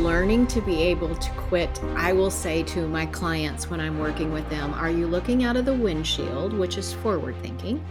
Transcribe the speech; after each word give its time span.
learning 0.00 0.46
to 0.48 0.60
be 0.60 0.82
able 0.82 1.14
to 1.14 1.30
quit. 1.32 1.82
I 1.96 2.12
will 2.12 2.30
say 2.30 2.62
to 2.64 2.86
my 2.88 3.06
clients 3.06 3.70
when 3.70 3.80
I'm 3.80 3.98
working 3.98 4.32
with 4.32 4.48
them, 4.50 4.74
are 4.74 4.90
you 4.90 5.06
looking 5.06 5.44
out 5.44 5.56
of 5.56 5.64
the 5.64 5.74
windshield, 5.74 6.52
which 6.52 6.76
is 6.76 6.92
forward 6.92 7.34
thinking, 7.42 7.84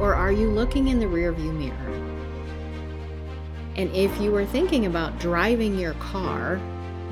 or 0.00 0.14
are 0.14 0.32
you 0.32 0.50
looking 0.50 0.88
in 0.88 0.98
the 0.98 1.06
rearview 1.06 1.52
mirror? 1.52 2.08
And 3.76 3.94
if 3.94 4.20
you 4.20 4.32
were 4.32 4.46
thinking 4.46 4.86
about 4.86 5.18
driving 5.18 5.78
your 5.78 5.94
car 5.94 6.60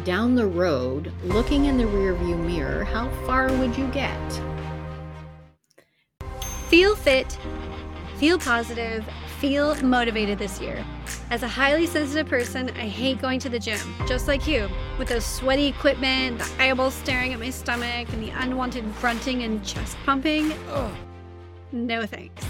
down 0.04 0.34
the 0.34 0.46
road, 0.46 1.12
looking 1.24 1.66
in 1.66 1.76
the 1.78 1.84
rearview 1.84 2.38
mirror, 2.44 2.84
how 2.84 3.08
far 3.26 3.52
would 3.52 3.76
you 3.76 3.86
get? 3.88 4.42
Feel 6.68 6.96
fit, 6.96 7.38
feel 8.16 8.38
positive, 8.38 9.04
feel 9.40 9.74
motivated 9.82 10.38
this 10.38 10.60
year. 10.60 10.84
As 11.30 11.42
a 11.42 11.48
highly 11.48 11.86
sensitive 11.86 12.28
person, 12.28 12.70
I 12.70 12.86
hate 12.88 13.20
going 13.20 13.40
to 13.40 13.48
the 13.48 13.58
gym, 13.58 13.80
just 14.06 14.28
like 14.28 14.46
you, 14.46 14.68
with 14.98 15.08
those 15.08 15.24
sweaty 15.24 15.66
equipment, 15.66 16.38
the 16.38 16.62
eyeballs 16.62 16.94
staring 16.94 17.32
at 17.32 17.38
my 17.38 17.50
stomach, 17.50 18.08
and 18.12 18.22
the 18.22 18.30
unwanted 18.30 18.84
grunting 18.96 19.42
and 19.42 19.64
chest 19.64 19.96
pumping. 20.04 20.52
Ugh. 20.70 20.92
No 21.72 22.06
thanks. 22.06 22.44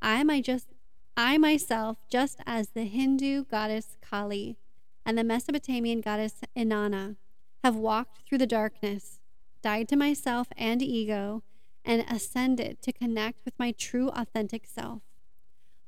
I, 0.00 0.24
my 0.24 0.40
just, 0.40 0.68
I 1.16 1.36
myself, 1.36 1.98
just 2.10 2.40
as 2.46 2.70
the 2.70 2.84
Hindu 2.84 3.44
goddess 3.44 3.96
Kali 4.00 4.56
and 5.04 5.18
the 5.18 5.24
Mesopotamian 5.24 6.00
goddess 6.00 6.36
Inanna, 6.56 7.16
have 7.62 7.76
walked 7.76 8.26
through 8.26 8.38
the 8.38 8.46
darkness 8.46 9.17
died 9.62 9.88
to 9.88 9.96
myself 9.96 10.48
and 10.56 10.82
ego, 10.82 11.42
and 11.84 12.04
ascended 12.08 12.82
to 12.82 12.92
connect 12.92 13.44
with 13.44 13.58
my 13.58 13.72
true, 13.72 14.08
authentic 14.10 14.66
self. 14.66 15.02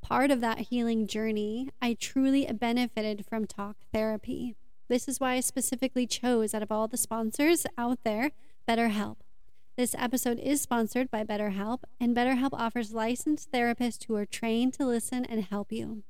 Part 0.00 0.30
of 0.30 0.40
that 0.40 0.58
healing 0.70 1.06
journey, 1.06 1.68
I 1.80 1.94
truly 1.94 2.46
benefited 2.52 3.26
from 3.26 3.46
talk 3.46 3.76
therapy. 3.92 4.56
This 4.88 5.06
is 5.06 5.20
why 5.20 5.34
I 5.34 5.40
specifically 5.40 6.06
chose, 6.06 6.54
out 6.54 6.62
of 6.62 6.72
all 6.72 6.88
the 6.88 6.96
sponsors 6.96 7.66
out 7.76 7.98
there, 8.02 8.32
BetterHelp. 8.66 9.18
This 9.76 9.94
episode 9.96 10.38
is 10.38 10.60
sponsored 10.60 11.10
by 11.10 11.22
BetterHelp, 11.24 11.80
and 12.00 12.16
BetterHelp 12.16 12.50
offers 12.52 12.92
licensed 12.92 13.52
therapists 13.52 14.04
who 14.04 14.16
are 14.16 14.26
trained 14.26 14.74
to 14.74 14.86
listen 14.86 15.24
and 15.24 15.44
help 15.44 15.70
you. 15.70 16.02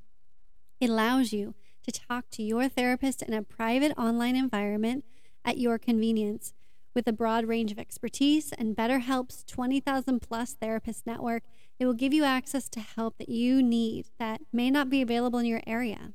It 0.81 0.89
allows 0.89 1.33
you 1.33 1.55
to 1.83 1.93
talk 1.93 2.31
to 2.31 2.43
your 2.43 2.69
therapist 2.69 3.23
in 3.23 3.35
a 3.35 3.43
private 3.43 3.93
online 3.99 4.37
environment 4.37 5.05
at 5.45 5.59
your 5.59 5.79
convenience 5.79 6.55
with 6.95 7.07
a 7.07 7.13
broad 7.13 7.47
range 7.47 7.71
of 7.73 7.79
expertise 7.79 8.53
and 8.53 8.77
BetterHelp's 8.77 9.45
20,000 9.45 10.21
plus 10.21 10.55
therapist 10.55 11.07
network, 11.07 11.45
it 11.79 11.87
will 11.87 11.95
give 11.95 12.13
you 12.13 12.25
access 12.25 12.69
to 12.69 12.81
help 12.81 13.19
that 13.19 13.29
you 13.29 13.63
need 13.63 14.09
that 14.19 14.41
may 14.53 14.71
not 14.71 14.91
be 14.91 15.03
available 15.03 15.39
in 15.39 15.47
your 15.47 15.63
area. 15.67 16.13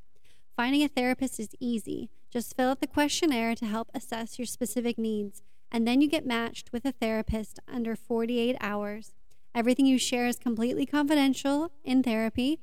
Finding 0.54 0.82
a 0.82 0.88
therapist 0.88 1.38
is 1.40 1.50
easy. 1.60 2.10
Just 2.30 2.56
fill 2.56 2.70
out 2.70 2.80
the 2.80 2.86
questionnaire 2.86 3.54
to 3.54 3.66
help 3.66 3.90
assess 3.94 4.38
your 4.38 4.46
specific 4.46 4.98
needs, 4.98 5.42
and 5.70 5.86
then 5.86 6.00
you 6.00 6.08
get 6.08 6.26
matched 6.26 6.72
with 6.72 6.84
a 6.84 6.92
therapist 6.92 7.58
under 7.68 7.96
48 7.96 8.56
hours. 8.60 9.12
Everything 9.54 9.86
you 9.86 9.98
share 9.98 10.26
is 10.26 10.36
completely 10.36 10.86
confidential 10.86 11.72
in 11.84 12.02
therapy. 12.02 12.60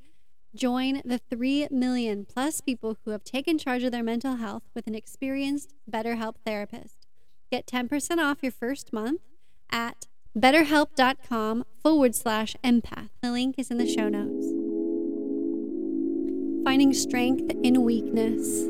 Join 0.55 1.01
the 1.03 1.17
3 1.17 1.67
million 1.71 2.25
plus 2.25 2.61
people 2.61 2.97
who 3.03 3.11
have 3.11 3.23
taken 3.23 3.57
charge 3.57 3.83
of 3.83 3.91
their 3.91 4.03
mental 4.03 4.35
health 4.35 4.63
with 4.75 4.85
an 4.85 4.93
experienced 4.93 5.73
BetterHelp 5.89 6.35
therapist. 6.45 7.02
Get 7.53 7.67
10% 7.67 8.17
off 8.17 8.39
your 8.41 8.51
first 8.51 8.91
month 8.91 9.21
at 9.71 10.07
betterhelp.com 10.35 11.65
forward 11.83 12.15
slash 12.15 12.55
empath. 12.63 13.09
The 13.21 13.31
link 13.31 13.59
is 13.59 13.69
in 13.69 13.77
the 13.77 13.85
show 13.85 14.09
notes. 14.09 14.47
Finding 16.65 16.95
strength 16.95 17.53
in 17.61 17.83
weakness 17.83 18.63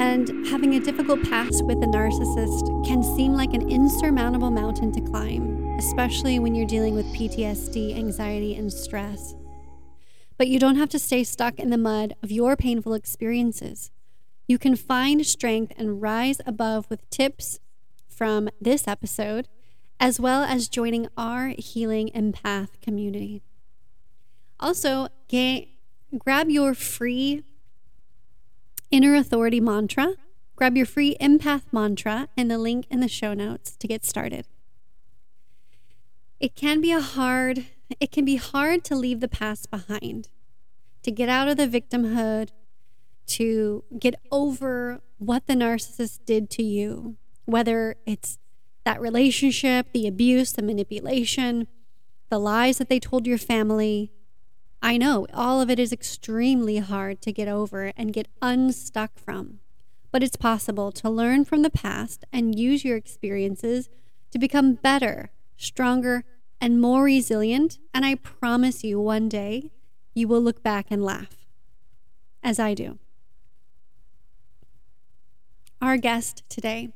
and 0.00 0.44
having 0.48 0.74
a 0.74 0.80
difficult 0.80 1.22
past 1.22 1.64
with 1.64 1.78
a 1.84 1.86
narcissist 1.86 2.84
can 2.84 3.04
seem 3.04 3.34
like 3.34 3.54
an 3.54 3.70
insurmountable 3.70 4.50
mountain 4.50 4.90
to 4.90 5.00
climb, 5.00 5.76
especially 5.78 6.40
when 6.40 6.56
you're 6.56 6.66
dealing 6.66 6.96
with 6.96 7.06
PTSD, 7.14 7.96
anxiety, 7.96 8.56
and 8.56 8.72
stress. 8.72 9.36
But 10.36 10.48
you 10.48 10.58
don't 10.58 10.74
have 10.74 10.88
to 10.88 10.98
stay 10.98 11.22
stuck 11.22 11.60
in 11.60 11.70
the 11.70 11.78
mud 11.78 12.14
of 12.24 12.32
your 12.32 12.56
painful 12.56 12.94
experiences. 12.94 13.92
You 14.52 14.58
can 14.58 14.76
find 14.76 15.24
strength 15.24 15.72
and 15.78 16.02
rise 16.02 16.42
above 16.44 16.90
with 16.90 17.08
tips 17.08 17.58
from 18.06 18.50
this 18.60 18.86
episode, 18.86 19.48
as 19.98 20.20
well 20.20 20.42
as 20.42 20.68
joining 20.68 21.08
our 21.16 21.54
Healing 21.56 22.10
Empath 22.14 22.68
community. 22.82 23.40
Also, 24.60 25.08
get, 25.28 25.68
grab 26.18 26.50
your 26.50 26.74
free 26.74 27.44
inner 28.90 29.14
authority 29.14 29.58
mantra. 29.58 30.16
Grab 30.54 30.76
your 30.76 30.84
free 30.84 31.16
empath 31.18 31.62
mantra 31.72 32.28
and 32.36 32.50
the 32.50 32.58
link 32.58 32.84
in 32.90 33.00
the 33.00 33.08
show 33.08 33.32
notes 33.32 33.74
to 33.78 33.88
get 33.88 34.04
started. 34.04 34.46
It 36.40 36.54
can 36.54 36.82
be 36.82 36.92
a 36.92 37.00
hard 37.00 37.64
it 37.98 38.12
can 38.12 38.26
be 38.26 38.36
hard 38.36 38.84
to 38.84 38.96
leave 38.96 39.20
the 39.20 39.28
past 39.28 39.70
behind, 39.70 40.28
to 41.04 41.10
get 41.10 41.30
out 41.30 41.48
of 41.48 41.56
the 41.56 41.66
victimhood 41.66 42.50
to 43.32 43.84
get 43.98 44.14
over 44.30 45.00
what 45.18 45.46
the 45.46 45.54
narcissist 45.54 46.20
did 46.24 46.50
to 46.50 46.62
you, 46.62 47.16
whether 47.44 47.96
it's 48.06 48.38
that 48.84 49.00
relationship, 49.00 49.86
the 49.92 50.06
abuse, 50.06 50.52
the 50.52 50.62
manipulation, 50.62 51.66
the 52.28 52.38
lies 52.38 52.78
that 52.78 52.88
they 52.88 52.98
told 52.98 53.26
your 53.26 53.38
family. 53.38 54.10
I 54.82 54.96
know 54.96 55.26
all 55.32 55.60
of 55.60 55.70
it 55.70 55.78
is 55.78 55.92
extremely 55.92 56.78
hard 56.78 57.22
to 57.22 57.32
get 57.32 57.46
over 57.46 57.92
and 57.96 58.12
get 58.12 58.28
unstuck 58.40 59.18
from, 59.18 59.60
but 60.10 60.22
it's 60.22 60.36
possible 60.36 60.90
to 60.92 61.08
learn 61.08 61.44
from 61.44 61.62
the 61.62 61.70
past 61.70 62.24
and 62.32 62.58
use 62.58 62.84
your 62.84 62.96
experiences 62.96 63.88
to 64.32 64.38
become 64.38 64.74
better, 64.74 65.30
stronger, 65.56 66.24
and 66.60 66.80
more 66.80 67.04
resilient. 67.04 67.78
And 67.94 68.04
I 68.04 68.16
promise 68.16 68.82
you, 68.82 69.00
one 69.00 69.28
day 69.28 69.70
you 70.14 70.26
will 70.26 70.40
look 70.40 70.62
back 70.62 70.86
and 70.90 71.04
laugh, 71.04 71.46
as 72.42 72.58
I 72.58 72.74
do. 72.74 72.98
Our 75.82 75.96
guest 75.96 76.44
today, 76.48 76.90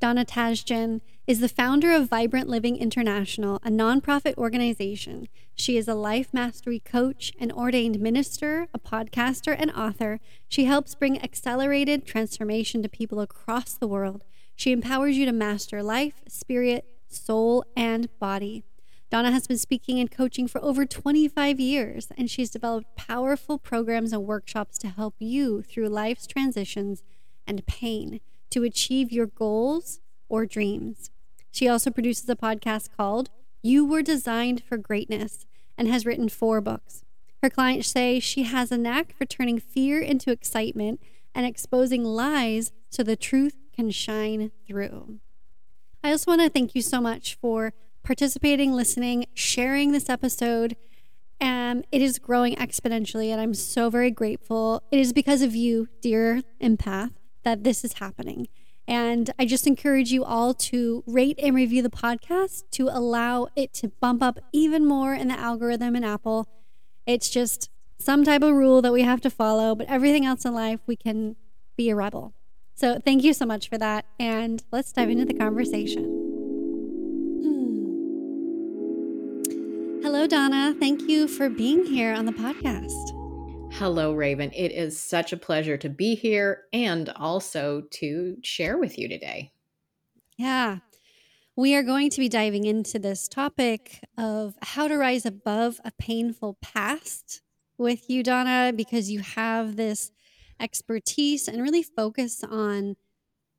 Donna 0.00 0.22
Tajjan, 0.22 1.00
is 1.26 1.40
the 1.40 1.48
founder 1.48 1.92
of 1.92 2.10
Vibrant 2.10 2.46
Living 2.46 2.76
International, 2.76 3.56
a 3.64 3.70
nonprofit 3.70 4.36
organization. 4.36 5.28
She 5.54 5.78
is 5.78 5.88
a 5.88 5.94
life 5.94 6.34
mastery 6.34 6.78
coach, 6.78 7.32
an 7.40 7.50
ordained 7.50 7.98
minister, 8.00 8.68
a 8.74 8.78
podcaster, 8.78 9.56
and 9.58 9.70
author. 9.70 10.20
She 10.46 10.66
helps 10.66 10.94
bring 10.94 11.22
accelerated 11.22 12.04
transformation 12.04 12.82
to 12.82 12.88
people 12.90 13.22
across 13.22 13.72
the 13.72 13.88
world. 13.88 14.24
She 14.54 14.72
empowers 14.72 15.16
you 15.16 15.24
to 15.24 15.32
master 15.32 15.82
life, 15.82 16.20
spirit, 16.28 16.84
soul, 17.08 17.64
and 17.74 18.10
body. 18.18 18.62
Donna 19.10 19.32
has 19.32 19.46
been 19.46 19.56
speaking 19.56 19.98
and 20.00 20.10
coaching 20.10 20.46
for 20.46 20.62
over 20.62 20.84
25 20.84 21.58
years, 21.58 22.08
and 22.18 22.30
she's 22.30 22.50
developed 22.50 22.94
powerful 22.94 23.56
programs 23.56 24.12
and 24.12 24.24
workshops 24.26 24.76
to 24.80 24.88
help 24.88 25.14
you 25.18 25.62
through 25.62 25.88
life's 25.88 26.26
transitions 26.26 27.02
and 27.48 27.66
pain 27.66 28.20
to 28.50 28.62
achieve 28.62 29.10
your 29.10 29.26
goals 29.26 30.00
or 30.28 30.46
dreams. 30.46 31.10
She 31.50 31.68
also 31.68 31.90
produces 31.90 32.28
a 32.28 32.36
podcast 32.36 32.90
called 32.96 33.30
You 33.62 33.84
Were 33.84 34.02
Designed 34.02 34.62
for 34.62 34.76
Greatness 34.76 35.46
and 35.76 35.88
has 35.88 36.06
written 36.06 36.28
four 36.28 36.60
books. 36.60 37.04
Her 37.42 37.50
clients 37.50 37.88
say 37.88 38.20
she 38.20 38.44
has 38.44 38.70
a 38.70 38.78
knack 38.78 39.14
for 39.16 39.24
turning 39.24 39.58
fear 39.58 40.00
into 40.00 40.30
excitement 40.30 41.00
and 41.34 41.46
exposing 41.46 42.04
lies 42.04 42.72
so 42.90 43.02
the 43.02 43.16
truth 43.16 43.56
can 43.74 43.90
shine 43.90 44.50
through. 44.66 45.20
I 46.02 46.10
also 46.10 46.30
want 46.30 46.42
to 46.42 46.50
thank 46.50 46.74
you 46.74 46.82
so 46.82 47.00
much 47.00 47.36
for 47.40 47.72
participating, 48.02 48.72
listening, 48.72 49.26
sharing 49.34 49.92
this 49.92 50.08
episode. 50.08 50.76
Um, 51.40 51.84
it 51.92 52.02
is 52.02 52.18
growing 52.18 52.56
exponentially, 52.56 53.30
and 53.30 53.40
I'm 53.40 53.54
so 53.54 53.90
very 53.90 54.10
grateful. 54.10 54.82
It 54.90 54.98
is 54.98 55.12
because 55.12 55.42
of 55.42 55.54
you, 55.54 55.88
dear 56.00 56.42
empath, 56.60 57.12
that 57.48 57.64
this 57.64 57.82
is 57.82 57.94
happening. 57.94 58.46
And 58.86 59.30
I 59.38 59.46
just 59.46 59.66
encourage 59.66 60.12
you 60.12 60.22
all 60.22 60.52
to 60.52 61.02
rate 61.06 61.38
and 61.42 61.54
review 61.54 61.80
the 61.82 61.88
podcast 61.88 62.64
to 62.72 62.90
allow 62.90 63.48
it 63.56 63.72
to 63.74 63.88
bump 63.88 64.22
up 64.22 64.38
even 64.52 64.84
more 64.84 65.14
in 65.14 65.28
the 65.28 65.38
algorithm 65.38 65.96
in 65.96 66.04
Apple. 66.04 66.46
It's 67.06 67.30
just 67.30 67.70
some 67.98 68.22
type 68.22 68.42
of 68.42 68.54
rule 68.54 68.82
that 68.82 68.92
we 68.92 69.00
have 69.00 69.22
to 69.22 69.30
follow, 69.30 69.74
but 69.74 69.86
everything 69.88 70.26
else 70.26 70.44
in 70.44 70.52
life, 70.52 70.80
we 70.86 70.94
can 70.94 71.36
be 71.74 71.88
a 71.88 71.96
rebel. 71.96 72.34
So 72.74 72.98
thank 73.02 73.24
you 73.24 73.32
so 73.32 73.46
much 73.46 73.70
for 73.70 73.78
that. 73.78 74.04
And 74.20 74.62
let's 74.70 74.92
dive 74.92 75.08
into 75.08 75.24
the 75.24 75.32
conversation. 75.32 76.04
Hmm. 77.42 77.92
Hello, 80.02 80.26
Donna. 80.26 80.74
Thank 80.78 81.08
you 81.08 81.26
for 81.28 81.48
being 81.48 81.86
here 81.86 82.12
on 82.12 82.26
the 82.26 82.32
podcast. 82.32 83.17
Hello, 83.78 84.12
Raven. 84.12 84.50
It 84.56 84.72
is 84.72 84.98
such 84.98 85.32
a 85.32 85.36
pleasure 85.36 85.76
to 85.76 85.88
be 85.88 86.16
here 86.16 86.64
and 86.72 87.10
also 87.10 87.82
to 87.92 88.36
share 88.42 88.76
with 88.76 88.98
you 88.98 89.08
today. 89.08 89.52
Yeah. 90.36 90.78
We 91.54 91.76
are 91.76 91.84
going 91.84 92.10
to 92.10 92.18
be 92.18 92.28
diving 92.28 92.64
into 92.64 92.98
this 92.98 93.28
topic 93.28 94.00
of 94.18 94.56
how 94.62 94.88
to 94.88 94.96
rise 94.96 95.24
above 95.24 95.80
a 95.84 95.92
painful 95.92 96.58
past 96.60 97.40
with 97.78 98.10
you, 98.10 98.24
Donna, 98.24 98.72
because 98.74 99.12
you 99.12 99.20
have 99.20 99.76
this 99.76 100.10
expertise 100.58 101.46
and 101.46 101.62
really 101.62 101.84
focus 101.84 102.42
on 102.42 102.96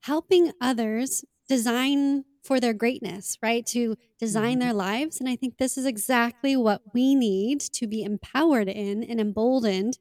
helping 0.01 0.51
others 0.59 1.23
design 1.47 2.25
for 2.43 2.59
their 2.59 2.73
greatness, 2.73 3.37
right? 3.41 3.65
To 3.67 3.95
design 4.17 4.53
mm-hmm. 4.53 4.59
their 4.59 4.73
lives. 4.73 5.19
And 5.19 5.29
I 5.29 5.35
think 5.35 5.57
this 5.57 5.77
is 5.77 5.85
exactly 5.85 6.55
what 6.55 6.81
we 6.93 7.15
need 7.15 7.61
to 7.73 7.87
be 7.87 8.03
empowered 8.03 8.67
in 8.67 9.03
and 9.03 9.19
emboldened 9.19 9.97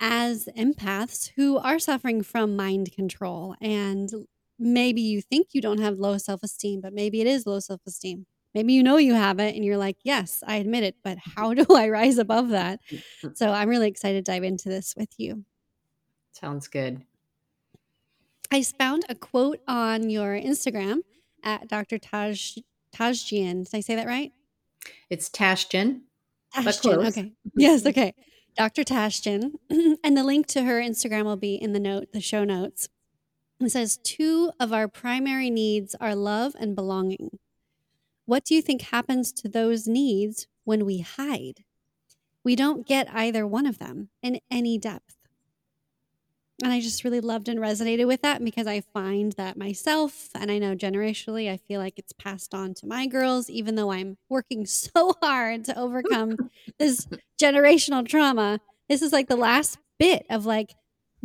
as 0.00 0.48
empaths 0.56 1.30
who 1.36 1.58
are 1.58 1.78
suffering 1.78 2.22
from 2.22 2.56
mind 2.56 2.92
control. 2.92 3.54
And 3.60 4.10
maybe 4.58 5.00
you 5.00 5.20
think 5.20 5.48
you 5.52 5.60
don't 5.60 5.80
have 5.80 5.98
low 5.98 6.18
self 6.18 6.42
esteem, 6.42 6.80
but 6.80 6.92
maybe 6.92 7.20
it 7.20 7.26
is 7.26 7.46
low 7.46 7.60
self 7.60 7.80
esteem. 7.86 8.26
Maybe 8.54 8.72
you 8.72 8.82
know 8.82 8.96
you 8.96 9.14
have 9.14 9.38
it 9.38 9.54
and 9.54 9.64
you're 9.64 9.76
like, 9.76 9.96
yes, 10.02 10.42
I 10.46 10.56
admit 10.56 10.82
it, 10.82 10.96
but 11.04 11.18
how 11.18 11.54
do 11.54 11.64
I 11.74 11.88
rise 11.88 12.18
above 12.18 12.48
that? 12.50 12.80
So 13.34 13.50
I'm 13.50 13.68
really 13.68 13.88
excited 13.88 14.24
to 14.24 14.32
dive 14.32 14.42
into 14.42 14.68
this 14.68 14.94
with 14.96 15.10
you. 15.18 15.44
Sounds 16.32 16.68
good. 16.68 17.02
I 18.50 18.62
found 18.62 19.04
a 19.08 19.14
quote 19.14 19.60
on 19.68 20.10
your 20.10 20.32
Instagram 20.32 21.00
at 21.42 21.68
Dr. 21.68 21.98
Taj 21.98 22.58
Tajjian. 22.94 23.64
Did 23.64 23.74
I 23.76 23.80
say 23.80 23.96
that 23.96 24.06
right? 24.06 24.32
It's 25.08 25.28
Tashjian. 25.28 26.02
Tashjian. 26.54 27.06
Okay. 27.08 27.32
yes. 27.56 27.86
Okay. 27.86 28.14
Dr. 28.56 28.82
Tashjian. 28.82 29.52
and 30.04 30.16
the 30.16 30.24
link 30.24 30.46
to 30.48 30.64
her 30.64 30.80
Instagram 30.80 31.24
will 31.24 31.36
be 31.36 31.54
in 31.54 31.72
the 31.72 31.80
note, 31.80 32.12
the 32.12 32.20
show 32.20 32.44
notes. 32.44 32.88
It 33.60 33.70
says 33.70 33.98
two 34.02 34.52
of 34.58 34.72
our 34.72 34.88
primary 34.88 35.50
needs 35.50 35.94
are 36.00 36.14
love 36.14 36.56
and 36.58 36.74
belonging. 36.74 37.38
What 38.24 38.44
do 38.44 38.54
you 38.54 38.62
think 38.62 38.82
happens 38.82 39.32
to 39.32 39.48
those 39.48 39.86
needs 39.86 40.46
when 40.64 40.86
we 40.86 41.00
hide? 41.00 41.64
We 42.42 42.56
don't 42.56 42.86
get 42.86 43.12
either 43.12 43.46
one 43.46 43.66
of 43.66 43.78
them 43.78 44.08
in 44.22 44.40
any 44.50 44.78
depth. 44.78 45.16
And 46.62 46.72
I 46.72 46.80
just 46.80 47.04
really 47.04 47.20
loved 47.20 47.48
and 47.48 47.58
resonated 47.58 48.06
with 48.06 48.20
that 48.22 48.44
because 48.44 48.66
I 48.66 48.82
find 48.82 49.32
that 49.32 49.56
myself, 49.56 50.28
and 50.34 50.50
I 50.50 50.58
know 50.58 50.74
generationally, 50.74 51.50
I 51.50 51.56
feel 51.56 51.80
like 51.80 51.98
it's 51.98 52.12
passed 52.12 52.54
on 52.54 52.74
to 52.74 52.86
my 52.86 53.06
girls, 53.06 53.48
even 53.48 53.76
though 53.76 53.90
I'm 53.90 54.18
working 54.28 54.66
so 54.66 55.14
hard 55.22 55.64
to 55.64 55.78
overcome 55.78 56.36
this 56.78 57.08
generational 57.40 58.06
trauma. 58.06 58.60
This 58.88 59.00
is 59.00 59.12
like 59.12 59.28
the 59.28 59.36
last 59.36 59.78
bit 59.98 60.26
of 60.28 60.44
like 60.44 60.74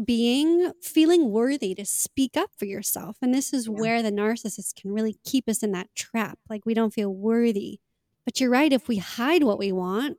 being 0.03 0.71
feeling 0.81 1.31
worthy 1.31 1.73
to 1.75 1.85
speak 1.85 2.37
up 2.37 2.51
for 2.57 2.65
yourself. 2.65 3.17
And 3.21 3.33
this 3.33 3.53
is 3.53 3.67
yeah. 3.67 3.73
where 3.73 4.01
the 4.01 4.11
narcissist 4.11 4.75
can 4.75 4.93
really 4.93 5.17
keep 5.25 5.49
us 5.49 5.63
in 5.63 5.71
that 5.71 5.93
trap. 5.95 6.39
Like 6.49 6.65
we 6.65 6.73
don't 6.73 6.93
feel 6.93 7.13
worthy. 7.13 7.79
But 8.25 8.39
you're 8.39 8.49
right. 8.49 8.73
If 8.73 8.87
we 8.87 8.97
hide 8.97 9.43
what 9.43 9.59
we 9.59 9.71
want, 9.71 10.17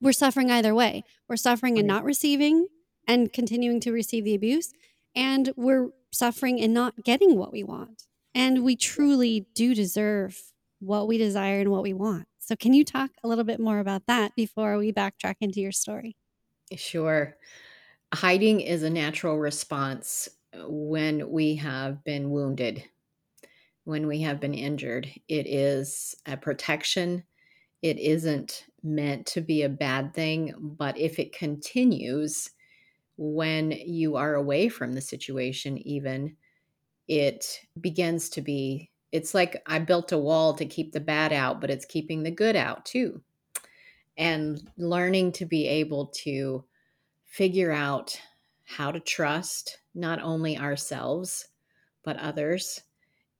we're 0.00 0.12
suffering 0.12 0.50
either 0.50 0.74
way. 0.74 1.04
We're 1.28 1.36
suffering 1.36 1.78
and 1.78 1.86
not 1.86 2.04
receiving 2.04 2.66
and 3.10 3.32
continuing 3.32 3.80
to 3.80 3.92
receive 3.92 4.24
the 4.24 4.36
abuse. 4.36 4.72
And 5.16 5.52
we're 5.56 5.88
suffering 6.12 6.60
and 6.60 6.72
not 6.72 7.02
getting 7.04 7.36
what 7.36 7.52
we 7.52 7.64
want. 7.64 8.04
And 8.34 8.62
we 8.62 8.76
truly 8.76 9.46
do 9.54 9.74
deserve 9.74 10.40
what 10.78 11.08
we 11.08 11.18
desire 11.18 11.60
and 11.60 11.70
what 11.70 11.82
we 11.82 11.92
want. 11.92 12.28
So, 12.38 12.54
can 12.54 12.72
you 12.72 12.84
talk 12.84 13.10
a 13.22 13.28
little 13.28 13.44
bit 13.44 13.60
more 13.60 13.80
about 13.80 14.06
that 14.06 14.34
before 14.36 14.78
we 14.78 14.92
backtrack 14.92 15.36
into 15.40 15.60
your 15.60 15.72
story? 15.72 16.16
Sure. 16.76 17.36
Hiding 18.14 18.60
is 18.60 18.82
a 18.84 18.90
natural 18.90 19.38
response 19.38 20.28
when 20.66 21.28
we 21.30 21.56
have 21.56 22.02
been 22.04 22.30
wounded, 22.30 22.84
when 23.84 24.06
we 24.06 24.20
have 24.22 24.40
been 24.40 24.54
injured. 24.54 25.08
It 25.28 25.46
is 25.48 26.14
a 26.26 26.36
protection. 26.36 27.24
It 27.82 27.98
isn't 27.98 28.66
meant 28.82 29.26
to 29.26 29.40
be 29.40 29.62
a 29.62 29.68
bad 29.68 30.14
thing, 30.14 30.54
but 30.58 30.96
if 30.98 31.18
it 31.18 31.32
continues, 31.32 32.50
when 33.22 33.70
you 33.70 34.16
are 34.16 34.34
away 34.34 34.70
from 34.70 34.94
the 34.94 35.00
situation, 35.00 35.76
even, 35.86 36.34
it 37.06 37.60
begins 37.78 38.30
to 38.30 38.40
be 38.40 38.90
it's 39.12 39.34
like 39.34 39.60
I 39.66 39.80
built 39.80 40.12
a 40.12 40.18
wall 40.18 40.54
to 40.54 40.64
keep 40.64 40.92
the 40.92 41.00
bad 41.00 41.32
out, 41.32 41.60
but 41.60 41.68
it's 41.68 41.84
keeping 41.84 42.22
the 42.22 42.30
good 42.30 42.56
out 42.56 42.86
too. 42.86 43.20
And 44.16 44.70
learning 44.78 45.32
to 45.32 45.44
be 45.44 45.66
able 45.66 46.06
to 46.22 46.64
figure 47.24 47.72
out 47.72 48.18
how 48.64 48.92
to 48.92 49.00
trust 49.00 49.78
not 49.94 50.22
only 50.22 50.56
ourselves, 50.56 51.48
but 52.04 52.16
others 52.18 52.80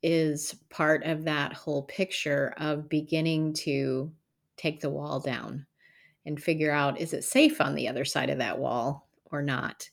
is 0.03 0.57
part 0.69 1.05
of 1.05 1.25
that 1.25 1.53
whole 1.53 1.85
picture 1.85 2.53
of 2.59 2.89
beginning 2.89 3.53
to 3.53 4.11
take 4.57 4.81
the 4.81 4.91
wall 4.91 5.21
down 5.21 5.65
and 6.27 6.43
figure 6.43 6.73
out 6.73 7.01
is 7.01 7.13
it 7.13 7.23
safe 7.23 7.61
on 7.61 7.75
the 7.75 7.89
other 7.89 8.05
side 8.05 8.29
of 8.29 8.39
that 8.39 8.59
wall 8.59 9.10
or 9.31 9.43
not. 9.43 9.89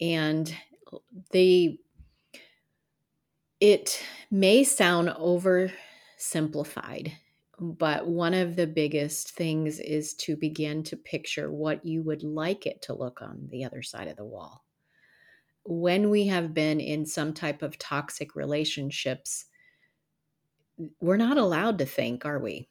And 0.00 0.52
the 1.30 1.78
it 3.60 4.02
may 4.30 4.64
sound 4.64 5.08
oversimplified, 5.08 7.12
but 7.58 8.06
one 8.06 8.34
of 8.34 8.56
the 8.56 8.66
biggest 8.66 9.30
things 9.30 9.80
is 9.80 10.14
to 10.14 10.36
begin 10.36 10.82
to 10.84 10.96
picture 10.96 11.50
what 11.50 11.84
you 11.84 12.02
would 12.02 12.22
like 12.22 12.66
it 12.66 12.82
to 12.82 12.94
look 12.94 13.22
on 13.22 13.48
the 13.50 13.64
other 13.64 13.82
side 13.82 14.08
of 14.08 14.16
the 14.16 14.24
wall. 14.24 14.64
When 15.64 16.10
we 16.10 16.26
have 16.26 16.52
been 16.52 16.78
in 16.78 17.06
some 17.06 17.32
type 17.32 17.62
of 17.62 17.78
toxic 17.78 18.36
relationships, 18.36 19.46
we're 21.00 21.16
not 21.16 21.38
allowed 21.38 21.78
to 21.78 21.86
think, 21.86 22.26
are 22.26 22.40
we? 22.40 22.68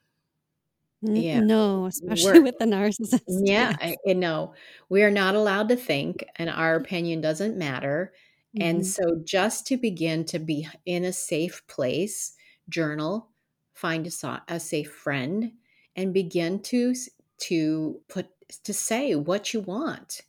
Yeah. 1.04 1.42
No, 1.42 1.88
especially 1.88 2.40
We're, 2.40 2.44
with 2.44 2.60
the 2.60 2.66
narcissist. 2.66 3.22
Yeah, 3.28 3.76
yes. 3.82 3.98
I, 4.08 4.14
know. 4.14 4.54
We 4.90 5.04
are 5.04 5.12
not 5.12 5.36
allowed 5.36 5.70
to 5.70 5.76
think, 5.76 6.24
and 6.38 6.50
our 6.50 6.76
opinion 6.76 7.22
doesn't 7.22 7.58
matter. 7.58 8.14
Mm-hmm. 8.56 8.68
And 8.68 8.86
so, 8.86 9.22
just 9.24 9.68
to 9.68 9.78
begin 9.78 10.24
to 10.26 10.40
be 10.40 10.68
in 10.86 11.04
a 11.04 11.14
safe 11.14 11.62
place, 11.68 12.34
journal, 12.70 13.30
find 13.74 14.08
a, 14.08 14.42
a 14.48 14.60
safe 14.60 14.92
friend, 14.92 15.52
and 15.96 16.14
begin 16.14 16.62
to 16.64 16.96
to 17.40 18.00
put 18.08 18.28
to 18.64 18.74
say 18.74 19.16
what 19.16 19.54
you 19.54 19.62
want. 19.62 20.22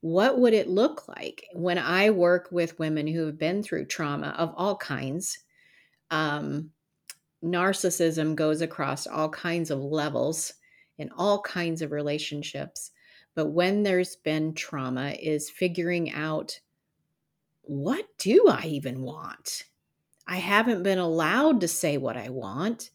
What 0.00 0.38
would 0.38 0.54
it 0.54 0.68
look 0.68 1.08
like 1.08 1.44
when 1.52 1.76
I 1.76 2.10
work 2.10 2.48
with 2.52 2.78
women 2.78 3.06
who 3.06 3.26
have 3.26 3.38
been 3.38 3.62
through 3.62 3.86
trauma 3.86 4.28
of 4.38 4.54
all 4.56 4.76
kinds? 4.76 5.40
Um, 6.10 6.70
narcissism 7.42 8.34
goes 8.34 8.60
across 8.60 9.06
all 9.06 9.28
kinds 9.28 9.70
of 9.70 9.80
levels 9.80 10.54
in 10.98 11.10
all 11.16 11.40
kinds 11.42 11.82
of 11.82 11.92
relationships. 11.92 12.90
But 13.34 13.46
when 13.46 13.82
there's 13.82 14.16
been 14.16 14.54
trauma, 14.54 15.10
is 15.10 15.48
figuring 15.48 16.12
out 16.12 16.58
what 17.62 18.06
do 18.18 18.46
I 18.48 18.64
even 18.64 19.02
want? 19.02 19.64
I 20.26 20.36
haven't 20.36 20.82
been 20.82 20.98
allowed 20.98 21.60
to 21.60 21.68
say 21.68 21.98
what 21.98 22.16
I 22.16 22.30
want. 22.30 22.90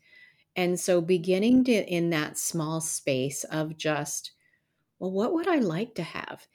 And 0.55 0.79
so 0.79 1.01
beginning 1.01 1.63
to 1.65 1.71
in 1.71 2.09
that 2.11 2.37
small 2.37 2.81
space 2.81 3.43
of 3.45 3.77
just, 3.77 4.31
well, 4.99 5.11
what 5.11 5.33
would 5.33 5.47
I 5.47 5.57
like 5.57 5.95
to 5.95 6.03
have? 6.03 6.47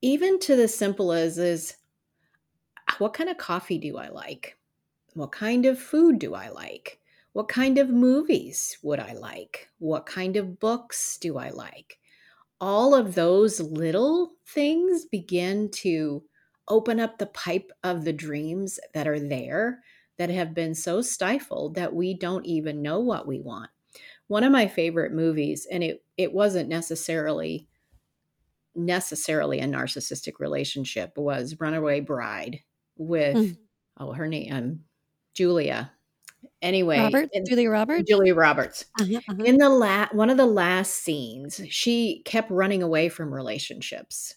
Even 0.00 0.38
to 0.40 0.56
the 0.56 0.68
simple 0.68 1.12
as 1.12 1.38
is 1.38 1.76
what 2.98 3.14
kind 3.14 3.28
of 3.28 3.36
coffee 3.36 3.78
do 3.78 3.98
I 3.98 4.08
like? 4.08 4.56
What 5.14 5.32
kind 5.32 5.66
of 5.66 5.78
food 5.78 6.18
do 6.18 6.34
I 6.34 6.48
like? 6.48 7.00
What 7.36 7.48
kind 7.48 7.76
of 7.76 7.90
movies 7.90 8.78
would 8.82 8.98
I 8.98 9.12
like? 9.12 9.68
What 9.78 10.06
kind 10.06 10.38
of 10.38 10.58
books 10.58 11.18
do 11.18 11.36
I 11.36 11.50
like? 11.50 11.98
All 12.62 12.94
of 12.94 13.14
those 13.14 13.60
little 13.60 14.32
things 14.46 15.04
begin 15.04 15.70
to 15.72 16.22
open 16.66 16.98
up 16.98 17.18
the 17.18 17.26
pipe 17.26 17.70
of 17.84 18.06
the 18.06 18.12
dreams 18.14 18.80
that 18.94 19.06
are 19.06 19.20
there 19.20 19.80
that 20.16 20.30
have 20.30 20.54
been 20.54 20.74
so 20.74 21.02
stifled 21.02 21.74
that 21.74 21.92
we 21.92 22.14
don't 22.14 22.46
even 22.46 22.80
know 22.80 23.00
what 23.00 23.26
we 23.26 23.38
want. 23.38 23.68
One 24.28 24.42
of 24.42 24.50
my 24.50 24.66
favorite 24.66 25.12
movies, 25.12 25.66
and 25.70 25.84
it, 25.84 26.02
it 26.16 26.32
wasn't 26.32 26.70
necessarily 26.70 27.68
necessarily 28.74 29.60
a 29.60 29.66
narcissistic 29.66 30.38
relationship, 30.38 31.18
was 31.18 31.60
Runaway 31.60 32.00
Bride 32.00 32.60
with 32.96 33.36
mm. 33.36 33.58
oh 33.98 34.12
her 34.12 34.26
name 34.26 34.54
um, 34.54 34.80
Julia. 35.34 35.92
Anyway, 36.62 36.98
Roberts, 36.98 37.30
Julia 37.46 37.70
Roberts, 37.70 38.04
Julia 38.08 38.34
Roberts. 38.34 38.84
Uh-huh, 39.00 39.20
uh-huh. 39.28 39.44
In 39.44 39.58
the 39.58 39.68
la- 39.68 40.08
one 40.12 40.30
of 40.30 40.36
the 40.36 40.46
last 40.46 40.94
scenes, 40.94 41.60
she 41.68 42.22
kept 42.24 42.50
running 42.50 42.82
away 42.82 43.08
from 43.08 43.32
relationships. 43.32 44.34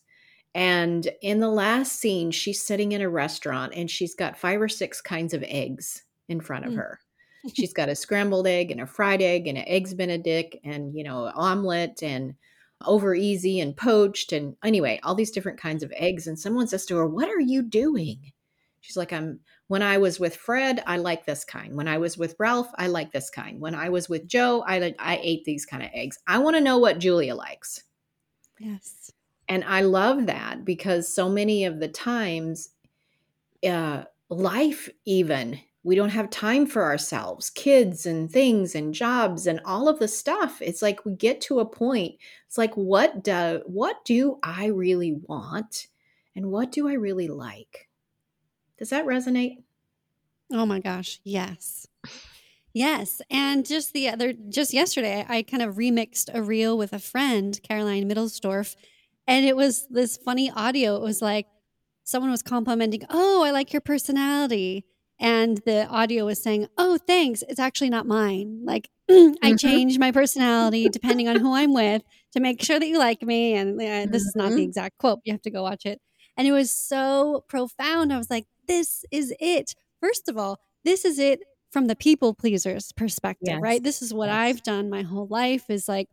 And 0.54 1.08
in 1.22 1.40
the 1.40 1.50
last 1.50 1.94
scene, 2.00 2.32
she's 2.32 2.62
sitting 2.62 2.92
in 2.92 3.02
a 3.02 3.10
restaurant 3.10 3.74
and 3.76 3.90
she's 3.90 4.16
got 4.16 4.38
five 4.38 4.62
or 4.62 4.68
six 4.68 5.00
kinds 5.00 5.34
of 5.34 5.44
eggs 5.44 6.04
in 6.28 6.42
front 6.42 6.66
of 6.66 6.74
mm. 6.74 6.78
her. 6.78 7.00
she's 7.54 7.72
got 7.72 7.88
a 7.88 7.96
scrambled 7.96 8.48
egg 8.48 8.70
and 8.70 8.82
a 8.82 8.86
fried 8.86 9.22
egg 9.22 9.48
and 9.48 9.58
an 9.58 9.64
eggs 9.66 9.94
benedict 9.94 10.58
and 10.66 10.94
you 10.94 11.06
know 11.06 11.32
omelet 11.36 12.04
and 12.04 12.34
over 12.86 13.16
easy 13.16 13.62
and 13.62 13.78
poached 13.78 14.34
and 14.34 14.58
anyway 14.62 15.00
all 15.04 15.16
these 15.16 15.32
different 15.32 15.58
kinds 15.58 15.82
of 15.82 15.94
eggs 15.96 16.28
and 16.28 16.38
someone 16.38 16.68
says 16.68 16.86
to 16.86 16.98
her 16.98 17.08
what 17.08 17.30
are 17.30 17.40
you 17.40 17.62
doing 17.62 18.34
She's 18.82 18.98
like, 18.98 19.14
I'm 19.14 19.40
when 19.70 19.84
I 19.84 20.00
was 20.00 20.20
with 20.20 20.36
Fred, 20.36 20.82
I 20.88 20.98
like 20.98 21.28
this 21.28 21.46
kind. 21.46 21.76
When 21.76 21.88
I 21.88 22.00
was 22.00 22.18
with 22.18 22.36
Ralph, 22.40 22.72
I 22.80 22.88
like 22.88 23.12
this 23.12 23.30
kind. 23.30 23.62
When 23.62 23.76
I 23.76 23.90
was 23.90 24.10
with 24.10 24.28
Joe, 24.28 24.64
I 24.68 24.96
I 24.98 25.20
ate 25.22 25.46
these 25.46 25.64
kind 25.64 25.84
of 25.84 25.90
eggs. 25.94 26.18
I 26.26 26.40
want 26.40 26.56
to 26.56 26.62
know 26.62 26.80
what 26.80 26.98
Julia 26.98 27.36
likes. 27.36 27.84
Yes. 28.60 29.12
And 29.48 29.64
I 29.64 29.82
love 29.82 30.26
that 30.26 30.66
because 30.66 31.08
so 31.08 31.30
many 31.30 31.66
of 31.66 31.80
the 31.80 31.88
times 31.88 32.70
uh 33.64 34.06
life 34.30 34.90
even 35.06 35.60
we 35.84 35.96
don't 35.96 36.10
have 36.10 36.30
time 36.30 36.66
for 36.66 36.84
ourselves 36.84 37.50
kids 37.50 38.06
and 38.06 38.32
things 38.32 38.74
and 38.74 38.94
jobs 38.94 39.46
and 39.46 39.60
all 39.66 39.90
of 39.90 40.00
the 40.00 40.08
stuff 40.08 40.62
it's 40.62 40.82
like 40.82 41.04
we 41.04 41.14
get 41.14 41.42
to 41.42 41.60
a 41.60 41.66
point 41.66 42.16
it's 42.48 42.58
like 42.58 42.74
what 42.76 43.22
do 43.22 43.62
what 43.66 44.06
do 44.06 44.40
i 44.44 44.68
really 44.68 45.20
want 45.24 45.88
and 46.38 46.50
what 46.50 46.72
do 46.72 46.88
i 46.88 46.94
really 46.94 47.28
like 47.28 47.89
does 48.80 48.90
that 48.90 49.06
resonate? 49.06 49.58
Oh 50.52 50.66
my 50.66 50.80
gosh, 50.80 51.20
yes. 51.24 51.86
Yes, 52.74 53.22
and 53.30 53.66
just 53.66 53.94
the 53.94 54.10
other 54.10 54.34
just 54.34 54.74
yesterday 54.74 55.26
I 55.28 55.42
kind 55.42 55.62
of 55.64 55.76
remixed 55.76 56.30
a 56.34 56.42
reel 56.42 56.78
with 56.78 56.94
a 56.94 57.00
friend, 57.00 57.60
Caroline 57.64 58.10
Middlesdorf, 58.10 58.76
and 59.28 59.46
it 59.46 59.56
was 59.56 59.88
this 59.90 60.18
funny 60.18 60.52
audio. 60.52 60.96
It 60.96 61.02
was 61.02 61.22
like 61.22 61.48
someone 62.04 62.32
was 62.32 62.44
complimenting, 62.44 63.02
"Oh, 63.10 63.44
I 63.44 63.52
like 63.52 63.74
your 63.74 63.82
personality." 63.82 64.86
And 65.20 65.58
the 65.66 65.88
audio 65.88 66.26
was 66.26 66.42
saying, 66.42 66.68
"Oh, 66.78 66.98
thanks. 66.98 67.44
It's 67.50 67.60
actually 67.60 67.90
not 67.90 68.06
mine. 68.06 68.62
Like 68.64 68.90
I 69.10 69.14
mm-hmm. 69.14 69.56
change 69.56 70.00
my 70.00 70.12
personality 70.12 70.90
depending 70.90 71.28
on 71.28 71.38
who 71.38 71.54
I'm 71.56 71.74
with 71.74 72.04
to 72.34 72.40
make 72.40 72.64
sure 72.64 72.80
that 72.80 72.88
you 72.88 73.00
like 73.00 73.24
me." 73.24 73.56
And 73.56 73.82
uh, 73.82 74.12
this 74.12 74.24
is 74.24 74.36
not 74.36 74.50
the 74.50 74.56
mm-hmm. 74.56 74.64
exact 74.64 75.00
quote. 75.00 75.20
You 75.26 75.34
have 75.34 75.42
to 75.42 75.52
go 75.52 75.64
watch 75.64 75.86
it. 75.86 76.00
And 76.38 76.48
it 76.48 76.52
was 76.52 76.72
so 76.72 77.44
profound. 77.50 78.14
I 78.14 78.18
was 78.18 78.30
like, 78.30 78.46
this 78.70 79.04
is 79.12 79.34
it. 79.40 79.76
First 80.00 80.30
of 80.30 80.38
all, 80.38 80.60
this 80.86 81.04
is 81.04 81.20
it 81.20 81.42
from 81.72 81.88
the 81.88 81.96
people 81.96 82.34
pleasers 82.34 82.92
perspective, 82.94 83.56
yes. 83.56 83.62
right? 83.62 83.84
This 83.84 84.02
is 84.02 84.14
what 84.14 84.30
yes. 84.30 84.36
I've 84.36 84.64
done 84.64 84.90
my 84.90 85.02
whole 85.02 85.28
life 85.28 85.70
is 85.70 85.90
like 85.90 86.08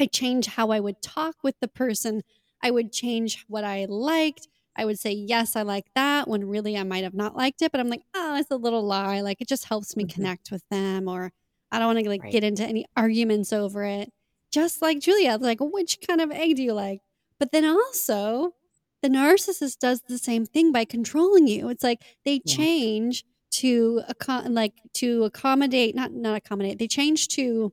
I 0.00 0.06
change 0.06 0.46
how 0.46 0.70
I 0.70 0.80
would 0.80 1.00
talk 1.00 1.36
with 1.44 1.54
the 1.60 1.68
person. 1.68 2.22
I 2.62 2.70
would 2.70 2.92
change 2.92 3.44
what 3.46 3.62
I 3.62 3.86
liked. 3.88 4.48
I 4.74 4.84
would 4.86 4.98
say, 4.98 5.12
yes, 5.12 5.54
I 5.54 5.62
like 5.62 5.84
that 5.94 6.26
when 6.26 6.48
really 6.48 6.76
I 6.76 6.82
might 6.82 7.04
have 7.04 7.14
not 7.14 7.36
liked 7.36 7.62
it, 7.62 7.70
but 7.70 7.80
I'm 7.80 7.88
like, 7.88 8.02
oh, 8.14 8.36
it's 8.36 8.50
a 8.50 8.56
little 8.56 8.84
lie. 8.84 9.20
Like 9.20 9.40
it 9.40 9.48
just 9.48 9.66
helps 9.66 9.96
me 9.96 10.04
mm-hmm. 10.04 10.14
connect 10.14 10.50
with 10.50 10.64
them 10.70 11.08
or 11.08 11.30
I 11.70 11.78
don't 11.78 11.94
want 11.94 12.00
to 12.00 12.08
like 12.08 12.22
right. 12.22 12.32
get 12.32 12.44
into 12.44 12.64
any 12.64 12.86
arguments 12.96 13.52
over 13.52 13.84
it. 13.84 14.10
Just 14.50 14.82
like 14.82 15.00
Julia, 15.00 15.38
like, 15.40 15.58
which 15.60 15.98
kind 16.06 16.20
of 16.20 16.30
egg 16.30 16.56
do 16.56 16.62
you 16.62 16.74
like? 16.74 17.00
But 17.38 17.52
then 17.52 17.64
also, 17.64 18.54
the 19.02 19.08
narcissist 19.08 19.78
does 19.78 20.02
the 20.02 20.18
same 20.18 20.46
thing 20.46 20.72
by 20.72 20.84
controlling 20.84 21.46
you. 21.46 21.68
It's 21.68 21.84
like 21.84 22.02
they 22.24 22.38
change 22.40 23.24
to 23.52 24.02
like 24.48 24.74
to 24.94 25.24
accommodate, 25.24 25.94
not 25.94 26.12
not 26.12 26.36
accommodate. 26.36 26.78
They 26.78 26.88
change 26.88 27.28
to 27.28 27.72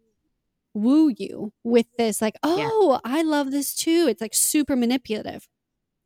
woo 0.73 1.13
you 1.17 1.53
with 1.63 1.87
this 1.97 2.21
like, 2.21 2.35
"Oh, 2.43 2.99
yeah. 3.03 3.11
I 3.11 3.21
love 3.21 3.51
this 3.51 3.75
too." 3.75 4.07
It's 4.09 4.21
like 4.21 4.33
super 4.33 4.75
manipulative. 4.75 5.47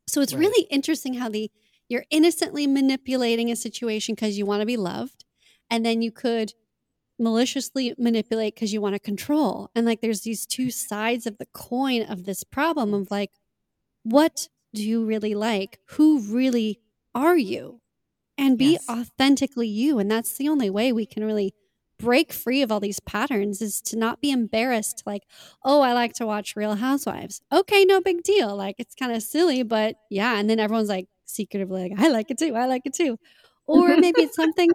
So 0.07 0.21
it's 0.21 0.33
right. 0.33 0.41
really 0.41 0.67
interesting 0.69 1.15
how 1.15 1.29
the 1.29 1.51
you're 1.89 2.05
innocently 2.09 2.67
manipulating 2.67 3.51
a 3.51 3.55
situation 3.55 4.15
because 4.15 4.37
you 4.37 4.45
want 4.45 4.61
to 4.61 4.65
be 4.65 4.77
loved, 4.77 5.25
and 5.69 5.85
then 5.85 6.01
you 6.01 6.11
could 6.11 6.53
maliciously 7.19 7.93
manipulate 7.97 8.55
because 8.55 8.73
you 8.73 8.81
want 8.81 8.95
to 8.95 8.99
control. 8.99 9.69
And 9.75 9.85
like 9.85 10.01
there's 10.01 10.21
these 10.21 10.45
two 10.45 10.71
sides 10.71 11.25
of 11.25 11.37
the 11.37 11.47
coin 11.53 12.03
of 12.03 12.25
this 12.25 12.43
problem 12.43 12.93
of 12.93 13.11
like, 13.11 13.31
what 14.03 14.49
do 14.73 14.83
you 14.83 15.05
really 15.05 15.35
like? 15.35 15.79
Who 15.91 16.19
really 16.19 16.79
are 17.13 17.37
you? 17.37 17.81
And 18.37 18.57
be 18.57 18.73
yes. 18.73 18.89
authentically 18.89 19.67
you. 19.67 19.99
And 19.99 20.09
that's 20.09 20.37
the 20.37 20.49
only 20.49 20.69
way 20.69 20.91
we 20.91 21.05
can 21.05 21.23
really 21.23 21.53
break 21.99 22.33
free 22.33 22.61
of 22.61 22.71
all 22.71 22.79
these 22.79 22.99
patterns 22.99 23.61
is 23.61 23.81
to 23.81 23.97
not 23.97 24.19
be 24.19 24.31
embarrassed 24.31 25.03
like 25.05 25.23
oh 25.63 25.81
i 25.81 25.93
like 25.93 26.11
to 26.11 26.25
watch 26.25 26.55
real 26.55 26.75
housewives 26.75 27.41
okay 27.51 27.85
no 27.85 28.01
big 28.01 28.21
deal 28.23 28.55
like 28.55 28.75
it's 28.77 28.95
kind 28.95 29.11
of 29.11 29.21
silly 29.21 29.63
but 29.63 29.95
yeah 30.09 30.37
and 30.37 30.49
then 30.49 30.59
everyone's 30.59 30.89
like 30.89 31.07
secretively 31.25 31.89
like 31.89 31.99
i 31.99 32.09
like 32.09 32.29
it 32.29 32.37
too 32.37 32.55
i 32.55 32.65
like 32.65 32.81
it 32.85 32.93
too 32.93 33.17
or 33.67 33.95
maybe 33.95 34.21
it's 34.21 34.35
something 34.35 34.69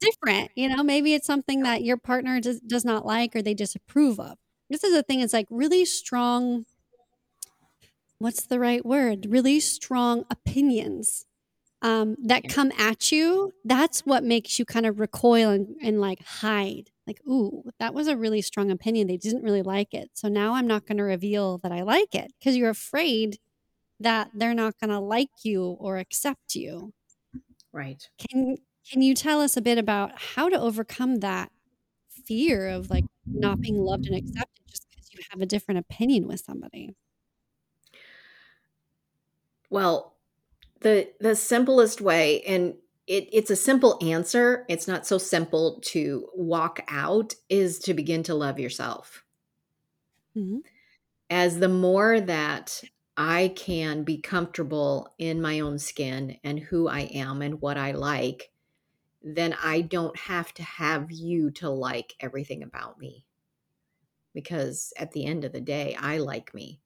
different 0.00 0.50
you 0.54 0.68
know 0.68 0.82
maybe 0.82 1.14
it's 1.14 1.26
something 1.26 1.62
that 1.62 1.82
your 1.82 1.96
partner 1.96 2.40
does, 2.40 2.60
does 2.60 2.84
not 2.84 3.06
like 3.06 3.34
or 3.34 3.40
they 3.40 3.54
disapprove 3.54 4.20
of 4.20 4.36
this 4.68 4.84
is 4.84 4.92
the 4.92 5.02
thing 5.02 5.20
it's 5.20 5.32
like 5.32 5.46
really 5.50 5.84
strong 5.84 6.66
what's 8.18 8.46
the 8.46 8.58
right 8.58 8.84
word? 8.84 9.26
Really 9.28 9.60
strong 9.60 10.24
opinions 10.30 11.26
um, 11.82 12.16
that 12.24 12.48
come 12.48 12.72
at 12.78 13.12
you. 13.12 13.52
That's 13.64 14.00
what 14.00 14.24
makes 14.24 14.58
you 14.58 14.64
kind 14.64 14.86
of 14.86 14.98
recoil 14.98 15.50
and, 15.50 15.76
and 15.82 16.00
like 16.00 16.22
hide. 16.24 16.90
Like, 17.06 17.20
ooh, 17.28 17.70
that 17.78 17.94
was 17.94 18.08
a 18.08 18.16
really 18.16 18.42
strong 18.42 18.70
opinion. 18.70 19.06
They 19.06 19.16
didn't 19.16 19.42
really 19.44 19.62
like 19.62 19.94
it. 19.94 20.10
So 20.14 20.28
now 20.28 20.54
I'm 20.54 20.66
not 20.66 20.86
going 20.86 20.98
to 20.98 21.04
reveal 21.04 21.58
that 21.58 21.70
I 21.70 21.82
like 21.82 22.14
it 22.14 22.32
because 22.38 22.56
you're 22.56 22.70
afraid 22.70 23.38
that 24.00 24.30
they're 24.34 24.54
not 24.54 24.78
going 24.80 24.90
to 24.90 24.98
like 24.98 25.30
you 25.44 25.76
or 25.78 25.98
accept 25.98 26.54
you. 26.54 26.92
Right. 27.72 28.02
Can 28.18 28.56
can 28.90 29.02
you 29.02 29.14
tell 29.14 29.40
us 29.40 29.56
a 29.56 29.60
bit 29.60 29.78
about 29.78 30.12
how 30.16 30.48
to 30.48 30.58
overcome 30.58 31.16
that 31.16 31.50
fear 32.26 32.68
of 32.68 32.88
like 32.88 33.04
not 33.26 33.60
being 33.60 33.78
loved 33.78 34.06
and 34.06 34.16
accepted 34.16 34.62
just 34.68 34.88
because 34.88 35.08
you 35.12 35.20
have 35.30 35.40
a 35.40 35.46
different 35.46 35.78
opinion 35.80 36.26
with 36.26 36.40
somebody? 36.40 36.94
Well, 39.70 40.14
the 40.80 41.08
the 41.20 41.36
simplest 41.36 42.00
way, 42.00 42.42
and 42.42 42.74
it, 43.06 43.28
it's 43.32 43.50
a 43.50 43.56
simple 43.56 43.98
answer. 44.02 44.64
It's 44.68 44.88
not 44.88 45.06
so 45.06 45.18
simple 45.18 45.80
to 45.86 46.28
walk 46.34 46.80
out. 46.88 47.34
Is 47.48 47.78
to 47.80 47.94
begin 47.94 48.22
to 48.24 48.34
love 48.34 48.58
yourself. 48.58 49.24
Mm-hmm. 50.36 50.58
As 51.30 51.58
the 51.58 51.68
more 51.68 52.20
that 52.20 52.82
I 53.16 53.52
can 53.56 54.04
be 54.04 54.18
comfortable 54.18 55.14
in 55.18 55.40
my 55.40 55.60
own 55.60 55.78
skin 55.78 56.36
and 56.44 56.58
who 56.58 56.88
I 56.88 57.00
am 57.00 57.40
and 57.40 57.60
what 57.60 57.78
I 57.78 57.92
like, 57.92 58.50
then 59.22 59.56
I 59.62 59.80
don't 59.80 60.16
have 60.16 60.52
to 60.54 60.62
have 60.62 61.10
you 61.10 61.50
to 61.52 61.70
like 61.70 62.14
everything 62.20 62.62
about 62.62 62.98
me. 63.00 63.24
Because 64.34 64.92
at 64.98 65.12
the 65.12 65.24
end 65.24 65.44
of 65.44 65.52
the 65.52 65.60
day, 65.60 65.96
I 65.98 66.18
like 66.18 66.52
me. 66.52 66.80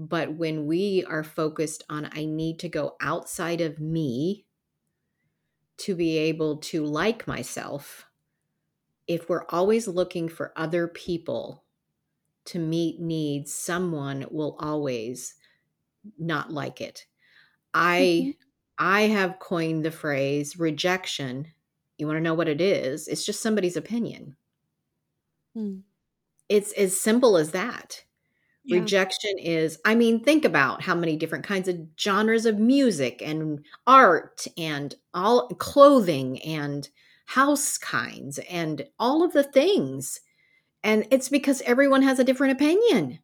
But 0.00 0.34
when 0.34 0.66
we 0.66 1.04
are 1.04 1.22
focused 1.24 1.84
on, 1.90 2.10
I 2.12 2.24
need 2.24 2.58
to 2.60 2.70
go 2.70 2.96
outside 3.00 3.60
of 3.60 3.78
me 3.80 4.46
to 5.78 5.94
be 5.94 6.16
able 6.18 6.58
to 6.58 6.84
like 6.84 7.26
myself, 7.26 8.06
if 9.06 9.28
we're 9.28 9.46
always 9.48 9.88
looking 9.88 10.28
for 10.28 10.52
other 10.56 10.88
people 10.88 11.64
to 12.46 12.58
meet 12.58 13.00
needs, 13.00 13.54
someone 13.54 14.26
will 14.30 14.56
always 14.60 15.34
not 16.18 16.52
like 16.52 16.80
it. 16.80 17.06
I 17.74 18.32
Mhm. 18.32 18.34
I 18.78 19.02
have 19.02 19.40
coined 19.40 19.84
the 19.84 19.92
phrase 19.92 20.58
rejection. 20.58 21.48
You 21.98 22.06
want 22.06 22.18
to 22.18 22.22
know 22.22 22.34
what 22.34 22.48
it 22.48 22.60
is? 22.60 23.08
It's 23.08 23.26
just 23.26 23.42
somebody's 23.42 23.76
opinion. 23.76 24.36
Mm. 25.56 25.84
It's 26.50 26.72
as 26.72 27.00
simple 27.00 27.38
as 27.38 27.52
that. 27.52 28.04
Yeah. 28.64 28.80
Rejection 28.80 29.38
is, 29.38 29.78
I 29.84 29.94
mean, 29.94 30.22
think 30.22 30.44
about 30.44 30.82
how 30.82 30.94
many 30.94 31.16
different 31.16 31.44
kinds 31.44 31.68
of 31.68 31.78
genres 31.98 32.46
of 32.46 32.58
music 32.58 33.22
and 33.24 33.64
art 33.86 34.46
and 34.58 34.94
all 35.14 35.48
clothing 35.48 36.40
and 36.42 36.88
house 37.24 37.78
kinds 37.78 38.38
and 38.50 38.86
all 38.98 39.24
of 39.24 39.32
the 39.32 39.44
things. 39.44 40.20
And 40.82 41.06
it's 41.10 41.28
because 41.28 41.62
everyone 41.62 42.02
has 42.02 42.18
a 42.18 42.24
different 42.24 42.52
opinion. 42.52 43.20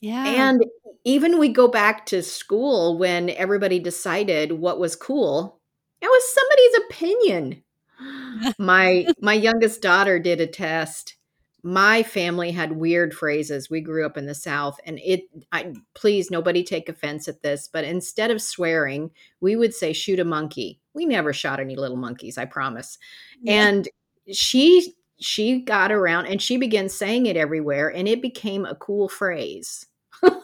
Yeah. 0.00 0.26
And 0.26 0.64
even 1.04 1.38
we 1.38 1.48
go 1.48 1.68
back 1.68 2.06
to 2.06 2.22
school 2.22 2.98
when 2.98 3.30
everybody 3.30 3.78
decided 3.78 4.52
what 4.52 4.78
was 4.78 4.96
cool, 4.96 5.60
it 6.00 6.06
was 6.06 6.34
somebody's 6.34 6.84
opinion. 6.88 7.62
my 8.58 9.06
my 9.20 9.34
youngest 9.34 9.82
daughter 9.82 10.18
did 10.18 10.40
a 10.40 10.46
test. 10.46 11.16
My 11.62 12.02
family 12.02 12.52
had 12.52 12.72
weird 12.72 13.12
phrases. 13.12 13.68
We 13.68 13.80
grew 13.80 14.06
up 14.06 14.16
in 14.16 14.26
the 14.26 14.34
South 14.34 14.78
and 14.86 14.98
it 15.04 15.22
I 15.52 15.74
please 15.94 16.30
nobody 16.30 16.62
take 16.64 16.88
offense 16.88 17.28
at 17.28 17.42
this, 17.42 17.68
but 17.70 17.84
instead 17.84 18.30
of 18.30 18.40
swearing, 18.40 19.10
we 19.40 19.56
would 19.56 19.74
say 19.74 19.92
shoot 19.92 20.20
a 20.20 20.24
monkey. 20.24 20.80
We 20.94 21.06
never 21.06 21.32
shot 21.32 21.60
any 21.60 21.76
little 21.76 21.96
monkeys, 21.96 22.38
I 22.38 22.46
promise. 22.46 22.98
Yeah. 23.42 23.68
And 23.68 23.88
she 24.32 24.94
she 25.20 25.60
got 25.60 25.92
around 25.92 26.26
and 26.26 26.40
she 26.40 26.56
began 26.56 26.88
saying 26.88 27.26
it 27.26 27.36
everywhere 27.36 27.88
and 27.88 28.08
it 28.08 28.22
became 28.22 28.64
a 28.64 28.74
cool 28.74 29.08
phrase. 29.08 29.86
and 30.22 30.34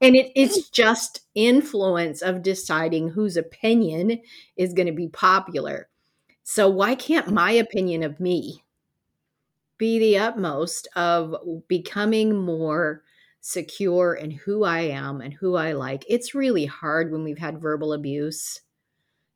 it, 0.00 0.32
it's 0.36 0.68
just 0.70 1.22
influence 1.34 2.22
of 2.22 2.42
deciding 2.42 3.10
whose 3.10 3.36
opinion 3.36 4.20
is 4.56 4.72
going 4.72 4.86
to 4.86 4.92
be 4.92 5.08
popular. 5.08 5.88
So 6.44 6.68
why 6.68 6.94
can't 6.94 7.32
my 7.32 7.50
opinion 7.50 8.02
of 8.02 8.20
me 8.20 8.62
be 9.82 9.98
the 9.98 10.18
utmost 10.18 10.88
of 10.96 11.34
becoming 11.68 12.36
more 12.36 13.04
secure 13.42 14.14
in 14.14 14.30
who 14.30 14.64
I 14.64 14.80
am 14.82 15.20
and 15.20 15.34
who 15.34 15.56
I 15.56 15.72
like? 15.72 16.04
It's 16.08 16.34
really 16.34 16.66
hard 16.66 17.12
when 17.12 17.24
we've 17.24 17.38
had 17.38 17.60
verbal 17.60 17.92
abuse 17.94 18.62